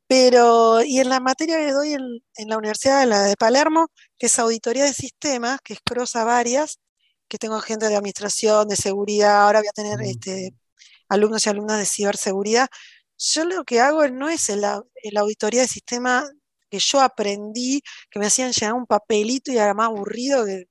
[0.08, 4.26] Pero, y en la materia que doy en, la Universidad de, la de Palermo, que
[4.26, 6.80] es auditoría de sistemas, que es crosa varias,
[7.28, 10.54] que tengo gente de administración, de seguridad, ahora voy a tener este,
[11.08, 12.68] alumnos y alumnas de ciberseguridad,
[13.22, 14.82] yo lo que hago no es la,
[15.16, 16.28] auditoría de sistema
[16.70, 20.64] que yo aprendí, que me hacían llenar un papelito y era más aburrido que,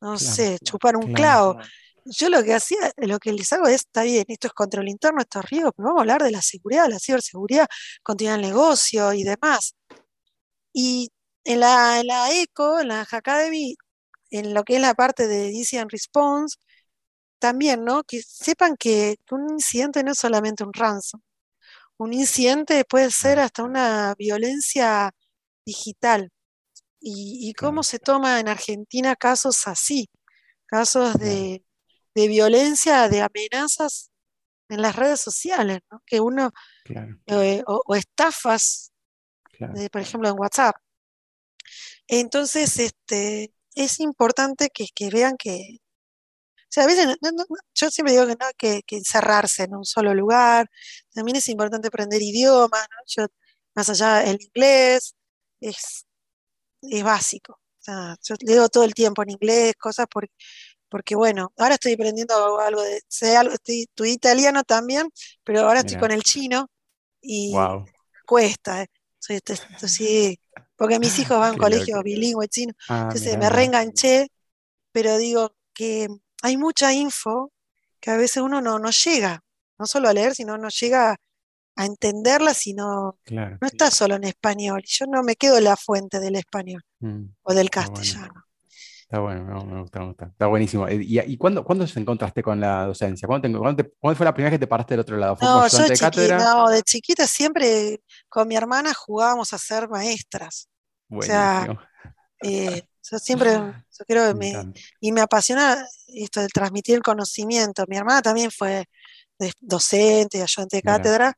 [0.00, 1.56] no sé, chupar un clavo.
[2.04, 5.20] Yo lo que hacía, lo que les hago es, está bien, esto es control interno,
[5.20, 7.66] esto es riesgo, pero vamos a hablar de la seguridad, la ciberseguridad,
[8.02, 9.74] continuar el negocio y demás.
[10.72, 11.10] Y
[11.44, 13.76] en la, en la ECO, en la Academy,
[14.30, 16.56] en lo que es la parte de Incident Response,
[17.38, 18.04] también, ¿no?
[18.04, 21.20] Que sepan que un incidente no es solamente un ransom.
[21.98, 25.12] Un incidente puede ser hasta una violencia
[25.64, 26.30] digital.
[27.00, 30.10] Y, cómo se toma en Argentina casos así,
[30.66, 31.62] casos de,
[32.14, 34.10] violencia, de amenazas
[34.68, 36.02] en las redes sociales, ¿no?
[36.04, 36.50] que uno,
[37.26, 38.90] eh, o, estafas,
[39.92, 40.74] por ejemplo, en WhatsApp.
[42.08, 45.78] Entonces, este, es importante que, vean que,
[46.76, 47.16] sea, a veces,
[47.74, 50.70] yo siempre digo que no hay que, encerrarse en un solo lugar,
[51.14, 53.26] también es importante aprender idiomas, yo,
[53.74, 55.14] más allá del inglés,
[55.60, 56.06] es,
[56.82, 57.54] es básico.
[57.54, 60.32] O sea, yo leo todo el tiempo en inglés, cosas porque,
[60.90, 65.08] porque bueno, ahora estoy aprendiendo algo de, sé algo, estoy, italiano también,
[65.44, 66.68] pero ahora estoy con el chino
[67.22, 67.54] y
[68.26, 68.88] cuesta, eh.
[69.18, 69.56] soy, este,
[69.88, 70.38] sí,
[70.76, 74.28] porque mis hijos van a un colegio bilingüe chino, ah, entonces me reenganché,
[74.92, 76.08] pero digo que
[76.46, 77.52] hay mucha info
[78.00, 79.42] que a veces uno no, no llega,
[79.78, 81.16] no solo a leer, sino no llega
[81.76, 84.82] a entenderla, sino no está solo en español.
[84.86, 88.44] Yo no me quedo en la fuente del español mm, o del castellano.
[89.02, 90.26] Está bueno, me gusta, me gusta.
[90.26, 90.88] Está buenísimo.
[90.88, 93.28] Eh, ¿Y, y cuándo, cuándo se encontraste con la docencia?
[93.28, 93.48] ¿Cuándo,
[94.00, 95.36] fue la primera vez que te paraste del otro lado?
[95.36, 99.88] ¿Fue no, yo de, chiquita, no, de chiquita siempre con mi hermana jugábamos a ser
[99.88, 100.68] maestras.
[101.08, 101.68] O sea,
[102.42, 107.84] eh, yo siempre, yo creo que me, y me apasiona esto de transmitir el conocimiento.
[107.88, 108.86] Mi hermana también fue
[109.60, 111.36] docente, ayudante de cátedra,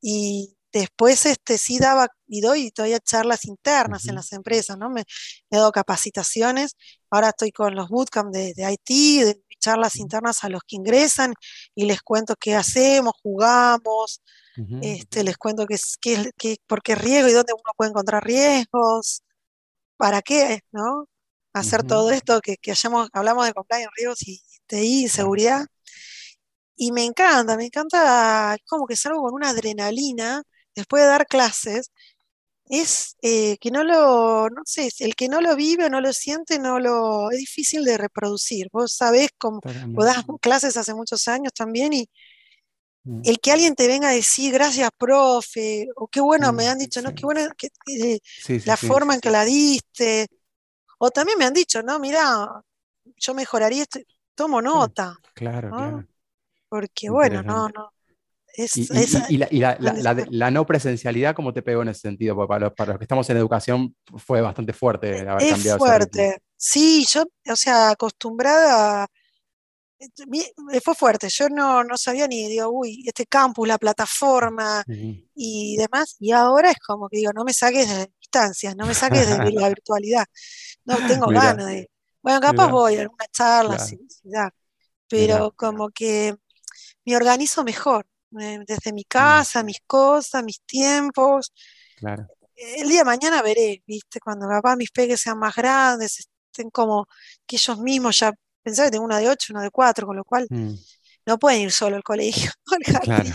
[0.00, 4.90] y después este, sí daba y doy todavía charlas internas en las empresas, ¿no?
[4.90, 5.02] Me,
[5.50, 6.76] he dado capacitaciones,
[7.10, 11.34] ahora estoy con los bootcamp de, de IT, de charlas internas a los que ingresan
[11.74, 14.20] y les cuento qué hacemos, jugamos,
[14.82, 19.22] este, les cuento qué, qué, qué, por qué riesgo y dónde uno puede encontrar riesgos,
[19.96, 21.08] para qué, ¿no?
[21.52, 22.74] Hacer todo esto que, que
[23.12, 25.66] hablamos de compliance, riesgos y TI, seguridad.
[26.76, 30.42] Y me encanta, me encanta, como que salgo con una adrenalina
[30.74, 31.92] después de dar clases.
[32.66, 36.12] Es eh, que no lo, no sé, el que no lo vive o no lo
[36.12, 38.68] siente, no lo, es difícil de reproducir.
[38.72, 42.08] Vos sabés cómo, vos das clases hace muchos años también y.
[43.24, 46.78] el que alguien te venga a decir gracias, profe, o qué bueno me mm, han
[46.78, 48.18] dicho, no, qué bueno que, eh,
[48.64, 50.26] la forma en que la diste,
[50.98, 52.62] o también me han dicho, no, mira,
[53.16, 54.00] yo mejoraría esto,
[54.34, 55.18] tomo nota.
[55.34, 56.06] Claro, claro
[56.74, 57.92] porque bueno, no, no.
[58.56, 62.34] y, la, no presencialidad, ¿cómo te pegó en ese sentido?
[62.34, 65.78] Porque para los, que estamos en educación fue bastante fuerte haber es cambiado.
[65.78, 66.38] fuerte.
[66.56, 69.08] Sí, yo, o sea, acostumbrada, eh,
[70.82, 71.28] fue fuerte.
[71.28, 74.84] Yo no, no sabía ni, digo, uy, este campus, la plataforma
[75.34, 76.16] y demás.
[76.20, 79.52] Y ahora es como que digo, no me saques de distancias, no me saques de
[79.52, 80.26] la virtualidad.
[80.84, 81.90] No tengo ganas de.
[82.22, 83.78] Bueno, capaz voy a alguna charla,
[85.08, 86.34] pero como que
[87.04, 88.06] me organizo mejor,
[88.40, 91.52] eh, desde mi casa, mis cosas, mis tiempos.
[92.56, 94.20] El día de mañana veré, ¿viste?
[94.20, 97.06] Cuando papá mis peques sean más grandes, estén como
[97.46, 98.32] que ellos mismos ya,
[98.64, 100.72] pensaba que tengo una de ocho, una de cuatro, con lo cual mm.
[101.26, 102.50] no pueden ir solo al colegio.
[103.02, 103.30] claro,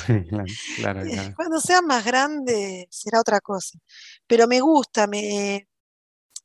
[0.78, 3.80] claro, claro, Cuando sean más grandes será otra cosa.
[4.28, 5.68] Pero me gusta, me,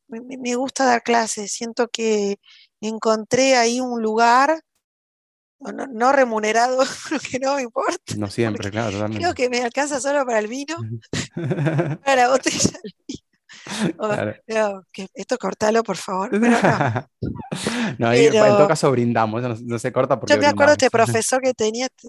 [0.09, 2.39] me gusta dar clases, siento que
[2.81, 4.63] encontré ahí un lugar
[5.73, 6.79] no, remunerado,
[7.31, 8.15] que no me importa.
[8.17, 9.23] No siempre, claro, totalmente.
[9.23, 10.77] Creo que me alcanza solo para el vino,
[12.05, 12.95] para la botella del
[15.15, 16.31] esto cortalo, por favor.
[17.99, 20.35] no, en todo caso brindamos, no, se corta porque.
[20.35, 22.09] Yo me acuerdo de este profesor que tenía, que,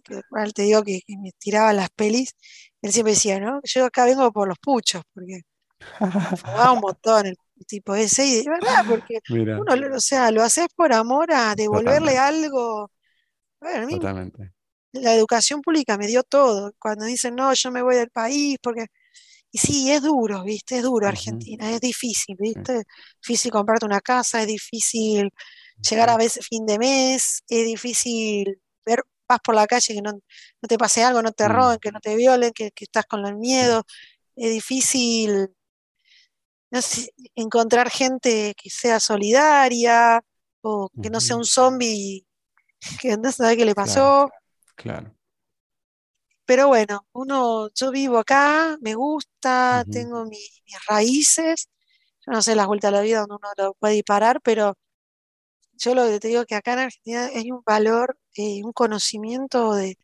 [0.53, 2.35] te digo que, me tiraba las pelis,
[2.81, 3.61] él siempre decía, ¿no?
[3.63, 5.41] Yo acá vengo por los puchos, porque
[6.37, 7.37] fumaba un montón el
[7.67, 12.17] tipo ese, y de verdad, porque uno, o sea, lo haces por amor a devolverle
[12.17, 12.89] algo
[13.89, 14.51] Totalmente.
[14.91, 16.73] La educación pública me dio todo.
[16.79, 18.87] Cuando dicen, no, yo me voy del país, porque.
[19.55, 20.79] Y sí, es duro, ¿viste?
[20.79, 22.79] Es duro Argentina, es difícil, ¿viste?
[22.79, 22.85] Es
[23.21, 25.31] difícil comprarte una casa, es difícil
[25.89, 30.11] llegar a veces fin de mes, es difícil ver, vas por la calle que no,
[30.67, 31.51] te pase algo, no te mm.
[31.53, 33.83] roben, que no te violen, que, estás con el miedo,
[34.35, 35.47] es difícil
[37.33, 40.21] encontrar gente que sea solidaria
[40.63, 42.27] o que no sea un zombie
[42.99, 44.29] que no sabe qué le pasó.
[44.75, 45.15] Claro.
[46.45, 51.69] Pero bueno, uno, yo vivo acá, me gusta, tengo mis raíces,
[52.25, 54.77] yo no sé las vueltas de la vida donde uno lo puede disparar, pero
[55.73, 58.73] yo lo que te digo es que acá en Argentina hay un valor, eh, un
[58.73, 59.97] conocimiento de,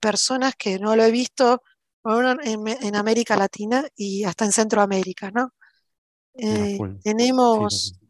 [0.00, 1.62] personas que no lo he visto
[2.04, 5.52] en, América Latina y hasta en Centroamérica, ¿no?
[6.32, 8.00] Eh, tenemos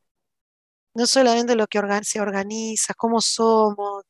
[0.95, 4.05] no solamente lo que se organiza, cómo somos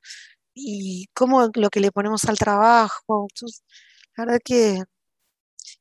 [0.54, 3.28] y cómo lo que le ponemos al trabajo.
[4.16, 4.82] la verdad que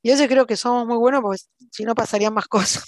[0.03, 2.83] yo creo que somos muy buenos porque si no pasarían más cosas.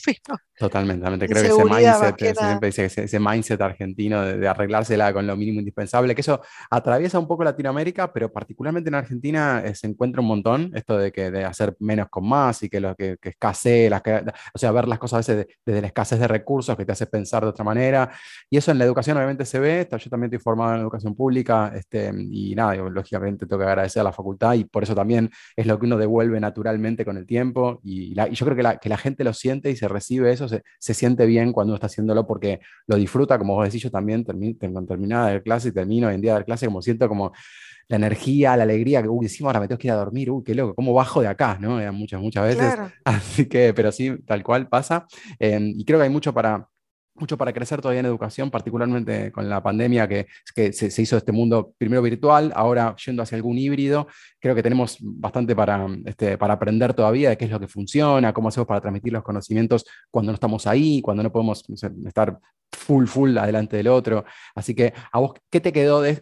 [0.57, 5.59] Totalmente, creo que ese mindset, siempre dice, ese, mindset argentino de, arreglársela con lo mínimo
[5.59, 10.27] indispensable, que eso atraviesa un poco Latinoamérica, pero particularmente en Argentina eh, se encuentra un
[10.27, 13.89] montón esto de que de hacer menos con más y que lo que, que escasee,
[13.89, 14.01] las,
[14.53, 17.07] o sea, ver las cosas a veces desde la escasez de recursos que te hace
[17.07, 18.11] pensar de otra manera.
[18.49, 21.71] Y eso en la educación obviamente se ve, yo también estoy formado en educación pública
[21.75, 25.65] este, y nada, lógicamente tengo que agradecer a la facultad y por eso también es
[25.65, 28.89] lo que uno devuelve naturalmente con el tiempo y, y yo creo que la, que
[28.89, 32.25] la gente lo siente y se recibe eso se, siente bien cuando uno está haciéndolo
[32.27, 36.07] porque lo disfruta, como vos decís, yo también termino, tengo terminada de clase y termino
[36.07, 37.31] hoy en día de clase como siento como
[37.87, 40.55] la energía, la alegría, que, uy, ahora me tengo que ir a dormir, uy, qué
[40.55, 41.57] loco, ¿cómo bajo de acá?
[41.59, 41.79] ¿no?
[41.91, 42.79] Muchas, muchas veces.
[43.03, 45.05] Así que, pero sí, tal cual pasa.
[45.39, 46.67] Eh, y creo que hay mucho para,
[47.15, 51.31] mucho para crecer todavía en educación, particularmente con la pandemia que, que se, hizo este
[51.31, 54.07] mundo primero virtual, ahora yendo hacia algún híbrido.
[54.39, 58.33] Creo que tenemos bastante para, este, para aprender todavía de qué es lo que funciona,
[58.33, 61.63] cómo hacemos para transmitir los conocimientos cuando no estamos ahí, cuando no podemos
[62.05, 62.39] estar
[62.75, 64.25] full, full adelante del otro.
[64.55, 66.01] Así que, ¿a vos qué te quedó?
[66.01, 66.19] De,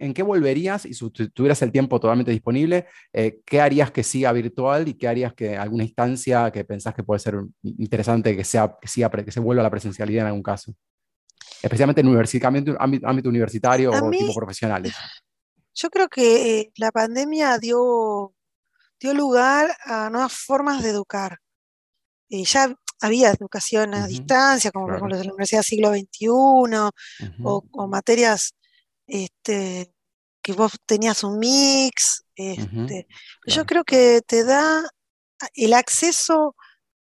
[0.00, 2.86] ¿En qué volverías y si tuvieras el tiempo totalmente disponible?
[3.12, 7.02] Eh, ¿Qué harías que siga virtual y qué harías que alguna instancia que pensás que
[7.02, 10.42] puede ser interesante que, sea, que, siga, que se vuelva a la presencialidad en algún
[10.42, 10.74] caso?
[11.62, 12.08] Especialmente en
[12.78, 14.94] ámbito, ámbito universitario o tipo profesionales.
[15.74, 18.32] Yo creo que eh, la pandemia dio,
[19.00, 21.38] dio lugar a nuevas formas de educar.
[22.30, 26.28] Eh, ya había educación a distancia, como por ejemplo la Universidad Siglo XXI,
[27.42, 28.54] o, materias
[29.06, 29.92] este,
[30.42, 32.24] que vos tenías un mix.
[32.34, 33.06] Este,
[33.46, 34.82] yo creo que te da
[35.54, 36.56] el acceso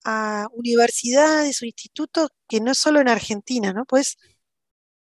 [0.03, 3.85] a universidades o institutos que no es solo en Argentina, ¿no?
[3.85, 4.17] Puedes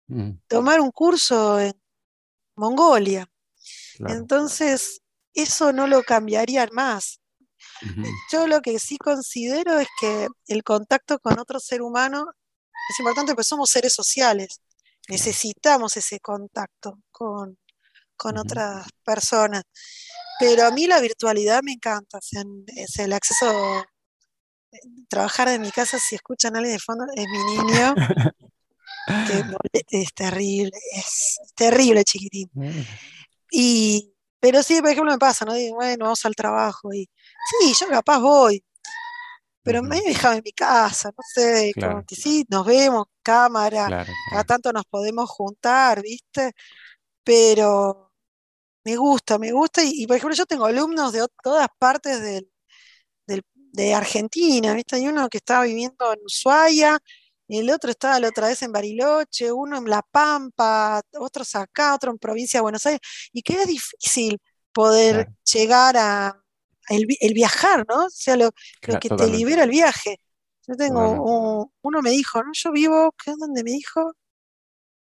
[0.07, 0.31] mm.
[0.47, 1.73] tomar un curso en
[2.55, 3.29] Mongolia.
[3.99, 5.01] Entonces,
[5.33, 7.21] eso no lo cambiarían más.
[8.31, 12.31] Yo lo que sí considero es que el contacto con otro ser humano
[12.89, 14.61] es importante porque somos seres sociales.
[15.09, 17.57] Necesitamos ese contacto con,
[18.17, 19.63] otras personas.
[20.39, 22.19] Pero a mí la virtualidad me encanta.
[22.67, 23.85] es el acceso,
[25.09, 27.95] trabajar de mi casa, si escuchan a alguien de fondo, es mi niño.
[29.89, 32.49] es terrible, es terrible, chiquitín.
[33.51, 34.12] Y,
[34.43, 35.53] pero sí, por ejemplo, me pasa, ¿no?
[35.53, 37.09] Digo, bueno, vamos al trabajo y
[37.61, 38.61] Sí, yo capaz voy,
[39.61, 44.05] pero me he dejado en mi casa, no sé, como que sí, nos vemos, cámara,
[44.29, 46.51] cada tanto nos podemos juntar, ¿viste?
[47.23, 48.11] Pero
[48.83, 52.51] me gusta, me gusta, y, por ejemplo yo tengo alumnos de todas partes del,
[53.25, 54.97] de Argentina, ¿viste?
[54.97, 56.99] Hay uno que estaba viviendo en Ushuaia,
[57.47, 62.11] el otro estaba la otra vez en Bariloche, uno en La Pampa, otros acá, otro
[62.11, 64.39] en provincia de Buenos Aires, y que es difícil
[64.71, 66.43] poder llegar a,
[66.89, 68.05] el, viajar, ¿no?
[68.05, 70.19] O sea, lo, que te libera el viaje.
[70.67, 72.51] Yo tengo, uno me dijo, ¿no?
[72.53, 74.13] Yo vivo, ¿qué es donde me dijo?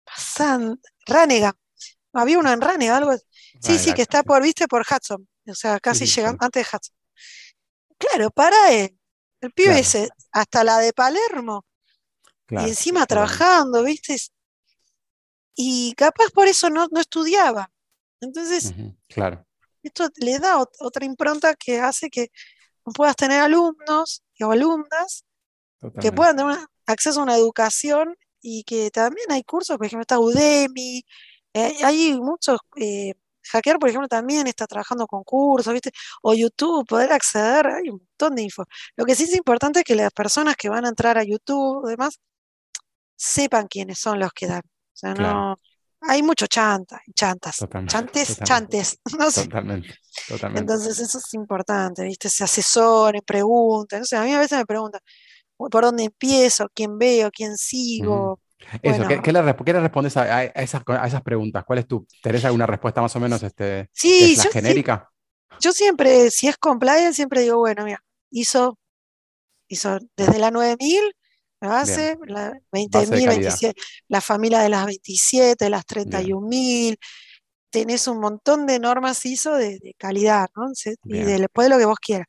[0.04, 1.54] Pasan, Ránega.
[2.12, 3.16] Había uno en Ránega, algo.
[3.60, 5.28] Sí, sí, que está por, viste, por Hudson.
[5.46, 6.96] O sea, casi llegando, antes de Hudson.
[7.98, 8.96] Claro, para él.
[9.40, 11.64] El pibe ese, hasta la de Palermo.
[12.50, 14.16] Y encima trabajando, ¿viste?
[15.54, 17.70] Y capaz por eso no, no estudiaba.
[18.20, 18.72] Entonces,
[19.08, 19.48] claro
[19.82, 22.30] esto le da otra impronta que hace que
[22.94, 25.24] puedas tener alumnos o alumnas
[26.00, 30.18] que puedan tener acceso a una educación y que también hay cursos, por ejemplo, está
[30.18, 31.04] Udemy,
[31.54, 33.14] eh, hay muchos, eh,
[33.50, 35.90] Hackear, por ejemplo, también está trabajando con cursos, ¿viste?
[36.22, 38.64] O YouTube, poder acceder, hay un montón de info.
[38.96, 41.86] Lo que sí es importante es que las personas que van a entrar a YouTube,
[41.86, 42.20] además,
[43.18, 44.62] sepan quiénes son los que dan.
[44.62, 45.56] O sea, no,
[46.00, 49.44] hay mucho chanta, chantas, chantes, chantes, no sé.
[49.44, 49.94] Totalmente,
[50.28, 50.60] totalmente.
[50.60, 52.28] Entonces eso es importante, ¿viste?
[52.28, 54.02] Se asesoren, pregunten.
[54.12, 55.00] a mí a veces me preguntan,
[55.56, 56.68] ¿por dónde empiezo?
[56.72, 57.30] ¿Quién veo?
[57.30, 58.40] ¿Quién sigo?
[58.82, 59.40] Eso, ¿qué, le,
[59.80, 61.64] respondes a, esas, a, esas, preguntas?
[61.64, 65.08] ¿Cuál es tu, ¿Tenés alguna respuesta más o menos este, sí, yo, genérica?
[65.60, 68.78] yo siempre, si es compliance, siempre digo, bueno, mira, hizo,
[69.68, 71.14] hizo desde la 9000
[71.60, 73.74] la base, la 20.000,
[74.08, 76.96] la familia de las 27, las 31.000.
[77.70, 80.70] tenés un montón de normas ISO de, calidad, ¿no?
[81.04, 82.26] Y después de lo que vos quieras.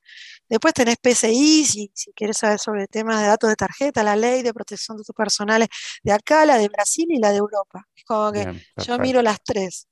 [0.49, 4.41] Después tenés PCI, si, si quieres saber sobre temas de datos de tarjeta, la ley
[4.41, 5.67] de protección de datos personales
[6.03, 7.85] de acá, la de Brasil y la de Europa.
[7.95, 9.87] Es como que yo miro las tres.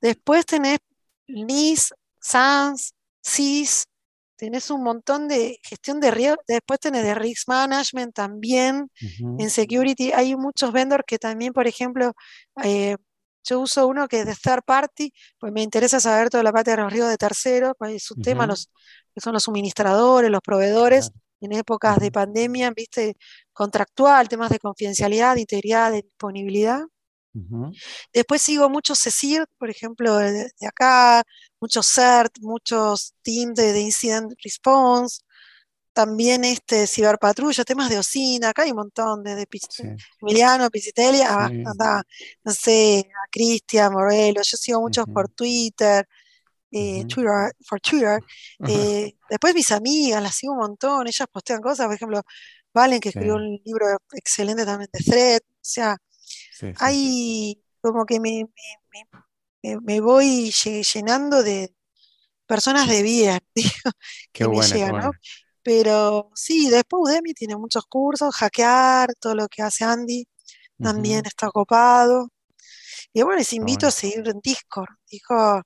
[0.00, 0.78] Después tenés
[1.28, 3.86] NIS, SANS, CIS,
[4.42, 8.90] tenés un montón de gestión de riesgo, después tenés de risk management también,
[9.38, 10.10] en security.
[10.10, 12.12] Hay muchos vendors que también, por ejemplo,
[12.64, 12.96] eh,
[13.44, 16.72] yo uso uno que es de third party, pues me interesa saber toda la parte
[16.72, 18.68] de los riesgos de terceros, pues su tema los,
[19.14, 23.14] que son los suministradores, los proveedores, en épocas de pandemia, viste,
[23.52, 26.80] contractual, temas de confidencialidad, de integridad, de disponibilidad.
[28.12, 31.22] Después sigo muchos CECIR, por ejemplo, de, acá,
[31.62, 35.22] muchos CERT, muchos teams de, Incident Response,
[35.92, 39.46] también este ciberpatrulla, temas de OSINA, acá hay un montón, desde
[40.20, 41.20] Emiliano, Pisitelli,
[42.44, 46.08] no sé, a Cristian, Morelo, yo sigo muchos por Twitter,
[46.72, 48.20] eh, Twitter, por Twitter.
[48.66, 52.22] Eh, después mis amigas, las sigo un montón, ellas postean cosas, por ejemplo,
[52.74, 55.96] Valen, que escribió un libro excelente también de Thread, o sea,
[56.78, 58.46] hay como que me,
[58.92, 59.22] me,
[60.00, 61.74] voy llenando de
[62.46, 63.40] personas de bien,
[64.32, 65.10] que me llegan, ¿no?
[65.62, 70.26] Pero sí, después Udemy tiene muchos cursos, hackear, todo lo que hace Andy,
[70.80, 72.28] también está copado.
[73.12, 75.62] Y bueno, les invito a seguir en Discord, dijo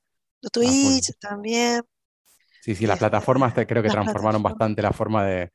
[0.53, 1.83] Twitch también.
[2.67, 3.89] Sí, sí, las plataformas creo que
[4.25, 5.53] transformaron bastante la forma de,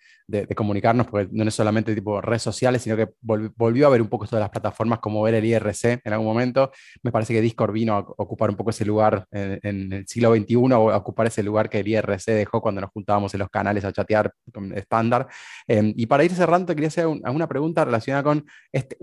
[0.55, 4.24] comunicarnos, porque no es solamente tipo redes sociales, sino que volvió a ver un poco
[4.24, 6.72] esto de las plataformas, como ver el IRC en algún momento.
[7.03, 10.55] Me parece que Discord vino a ocupar un poco ese lugar en, el siglo XXI,
[10.55, 13.84] o a ocupar ese lugar que el IRC dejó cuando nos juntábamos en los canales
[13.84, 14.34] a chatear
[14.74, 15.28] estándar.
[15.68, 18.97] Em, y para ir cerrando, quería hacer una pregunta relacionada con este,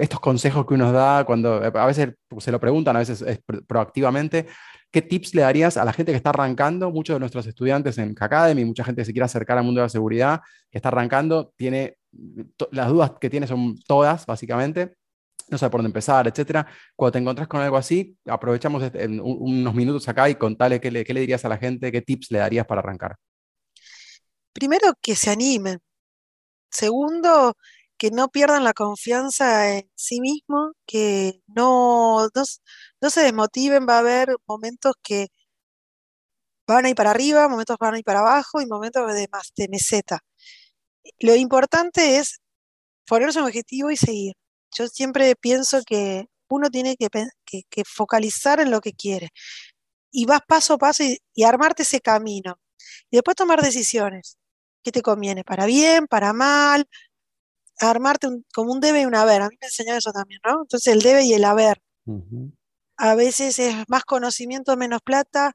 [0.00, 4.46] estos consejos que uno da cuando a veces se lo preguntan, a veces es proactivamente.
[4.96, 6.90] ¿Qué tips le darías a la gente que está arrancando?
[6.90, 9.84] Muchos de nuestros estudiantes en Academy, mucha gente que se quiere acercar al mundo de
[9.84, 10.40] la seguridad,
[10.70, 11.98] que está arrancando, tiene
[12.70, 14.96] las dudas que tiene son todas, básicamente.
[15.50, 16.66] No sabe por dónde empezar, etcétera.
[16.94, 21.04] Cuando te encontrás con algo así, aprovechamos este, unos minutos acá y contale qué le,
[21.04, 23.16] qué le dirías a la gente, qué tips le darías para arrancar.
[24.54, 25.78] Primero, que se animen.
[26.70, 27.54] Segundo,
[27.98, 32.42] que no pierdan la confianza en sí mismo, que no, no,
[33.10, 35.28] se desmotiven, va a haber momentos que
[36.66, 39.52] van a ir para arriba, momentos van a ir para abajo y momentos de, más,
[39.56, 40.20] de meseta.
[41.20, 42.40] Lo importante es
[43.06, 44.34] ponerse un objetivo y seguir.
[44.76, 47.08] Yo siempre pienso que uno tiene que,
[47.84, 49.30] focalizar en lo que quiere
[50.10, 52.58] y vas paso a paso y, y armarte ese camino.
[53.10, 54.38] Y después tomar decisiones.
[54.82, 55.44] ¿Qué te conviene?
[55.44, 56.06] ¿Para bien?
[56.06, 56.88] ¿Para mal?
[57.78, 59.42] armarte como un debe y un haber.
[59.42, 60.62] A mí me enseñó eso también, ¿no?
[60.62, 61.80] Entonces el debe y el haber.
[62.96, 65.54] A veces es más conocimiento, menos plata,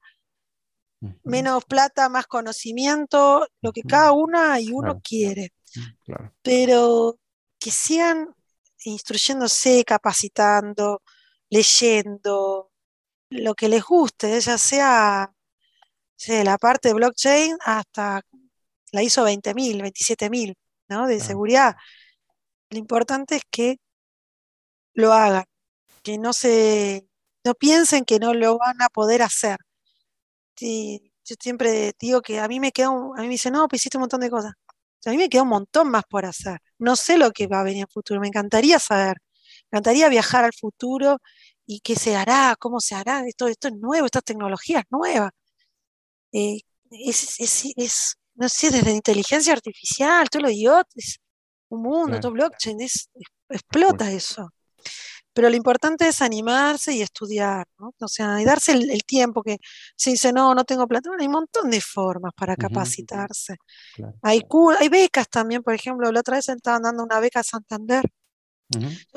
[1.24, 5.54] menos plata, más conocimiento, lo que cada una y uno quiere.
[5.76, 7.18] Mm, Pero
[7.60, 8.36] que sigan
[8.84, 11.02] instruyéndose, capacitando,
[11.50, 12.72] leyendo,
[13.30, 15.34] lo que les guste, ya sea,
[16.16, 18.22] sea la parte de blockchain hasta
[18.92, 20.56] la ISO 20.000, 27.000,
[20.90, 21.08] ¿no?
[21.08, 21.76] De seguridad.
[22.70, 23.78] Lo importante es que
[24.94, 25.46] lo hagan,
[26.04, 27.08] que no se,
[27.44, 29.58] no piensen que no lo van a poder hacer.
[30.60, 33.98] yo siempre digo que a mí me queda, a mí me dicen, no, pues hiciste
[33.98, 34.54] un montón de cosas.
[35.06, 36.60] a mí me queda un montón más por hacer.
[36.80, 39.18] No sé lo que va a venir en el futuro, me encantaría saber.
[39.72, 41.18] Me encantaría viajar al futuro
[41.66, 45.32] y qué se hará, cómo se hará, esto, esto es nuevo, estas tecnologías nuevas.
[46.34, 46.60] Eh,
[46.92, 51.18] es, no sé, desde inteligencia artificial, todo lo idiotas,
[51.70, 52.78] un mundo, todo blockchain,
[53.50, 54.50] explota eso.
[55.34, 57.94] Pero lo importante es animarse y estudiar, ¿no?
[58.00, 59.58] O sea, y darse el, tiempo que
[59.96, 61.10] se dice, no, no tengo plata.
[61.18, 63.56] hay un montón de formas para capacitarse.
[64.22, 64.42] Hay,
[64.80, 68.04] hay becas también, por ejemplo, la otra vez estaban dando una beca a Santander.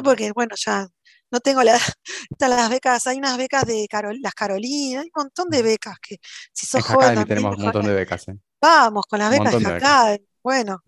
[0.03, 0.89] Porque, bueno, ya
[1.31, 1.77] no tengo la,
[2.39, 3.87] las becas, hay unas becas de
[4.21, 6.19] las Carolinas, hay un montón de becas que
[6.53, 7.25] si sos joven.
[7.25, 8.29] tenemos un montón de becas.
[8.29, 8.39] ¿eh?
[8.61, 10.17] Vamos con las becas de acá.
[10.43, 10.83] Bueno,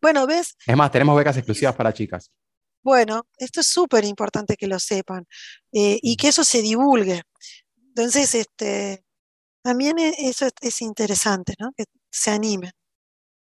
[0.00, 0.56] bueno, ¿ves?
[0.66, 2.32] Es más, tenemos becas exclusivas para chicas.
[2.88, 5.26] Bueno, esto es súper importante que lo sepan
[5.72, 7.20] eh, y que eso se divulgue.
[7.88, 9.04] Entonces, este,
[9.62, 11.72] también e, eso es, interesante, ¿no?
[11.76, 12.72] Que se animen.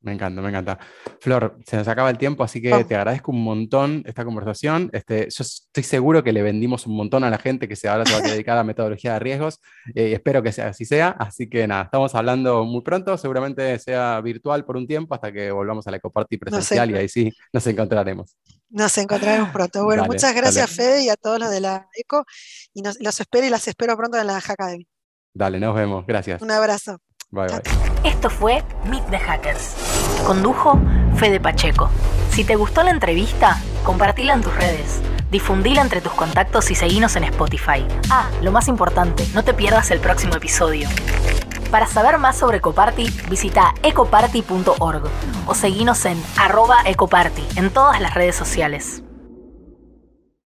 [0.01, 0.79] Me encanta, me encanta.
[1.21, 4.91] Flor, se nos acaba el tiempo, así que te agradezco un montón esta conversación.
[4.93, 8.07] Este, yo estoy seguro que le vendimos un montón a la gente que se ahora
[8.07, 9.61] se va a dedicar a metodología de riesgos.
[9.95, 11.09] Eh, espero que sea, así sea.
[11.19, 13.19] Así que nada, estamos hablando muy pronto.
[13.19, 17.09] Seguramente sea virtual por un tiempo hasta que volvamos a la Ecoparty presencial y ahí
[17.09, 18.37] sí nos encontraremos.
[18.71, 19.85] Nos encontraremos pronto.
[19.85, 22.25] Bueno, muchas gracias, Fede, y a todos los de la ECO.
[22.73, 24.87] Y los espero y las espero pronto en la Academy.
[25.35, 26.07] Dale, nos vemos.
[26.07, 26.41] Gracias.
[26.41, 26.99] Un abrazo.
[27.31, 28.11] Bye, bye.
[28.11, 29.88] Esto fue Meet the Hackers.
[30.29, 30.79] Condujo
[31.17, 31.89] Fede Pacheco.
[32.29, 35.01] Si te gustó la entrevista, compartila en tus redes,
[35.31, 37.87] difundila entre tus contactos y seguinos en Spotify.
[38.11, 40.87] Ah, lo más importante, no te pierdas el próximo episodio.
[41.71, 45.05] Para saber más sobre Ecoparty, visita ecoparty.org
[45.47, 49.03] o seguinos en arroba ecoparty en todas las redes sociales.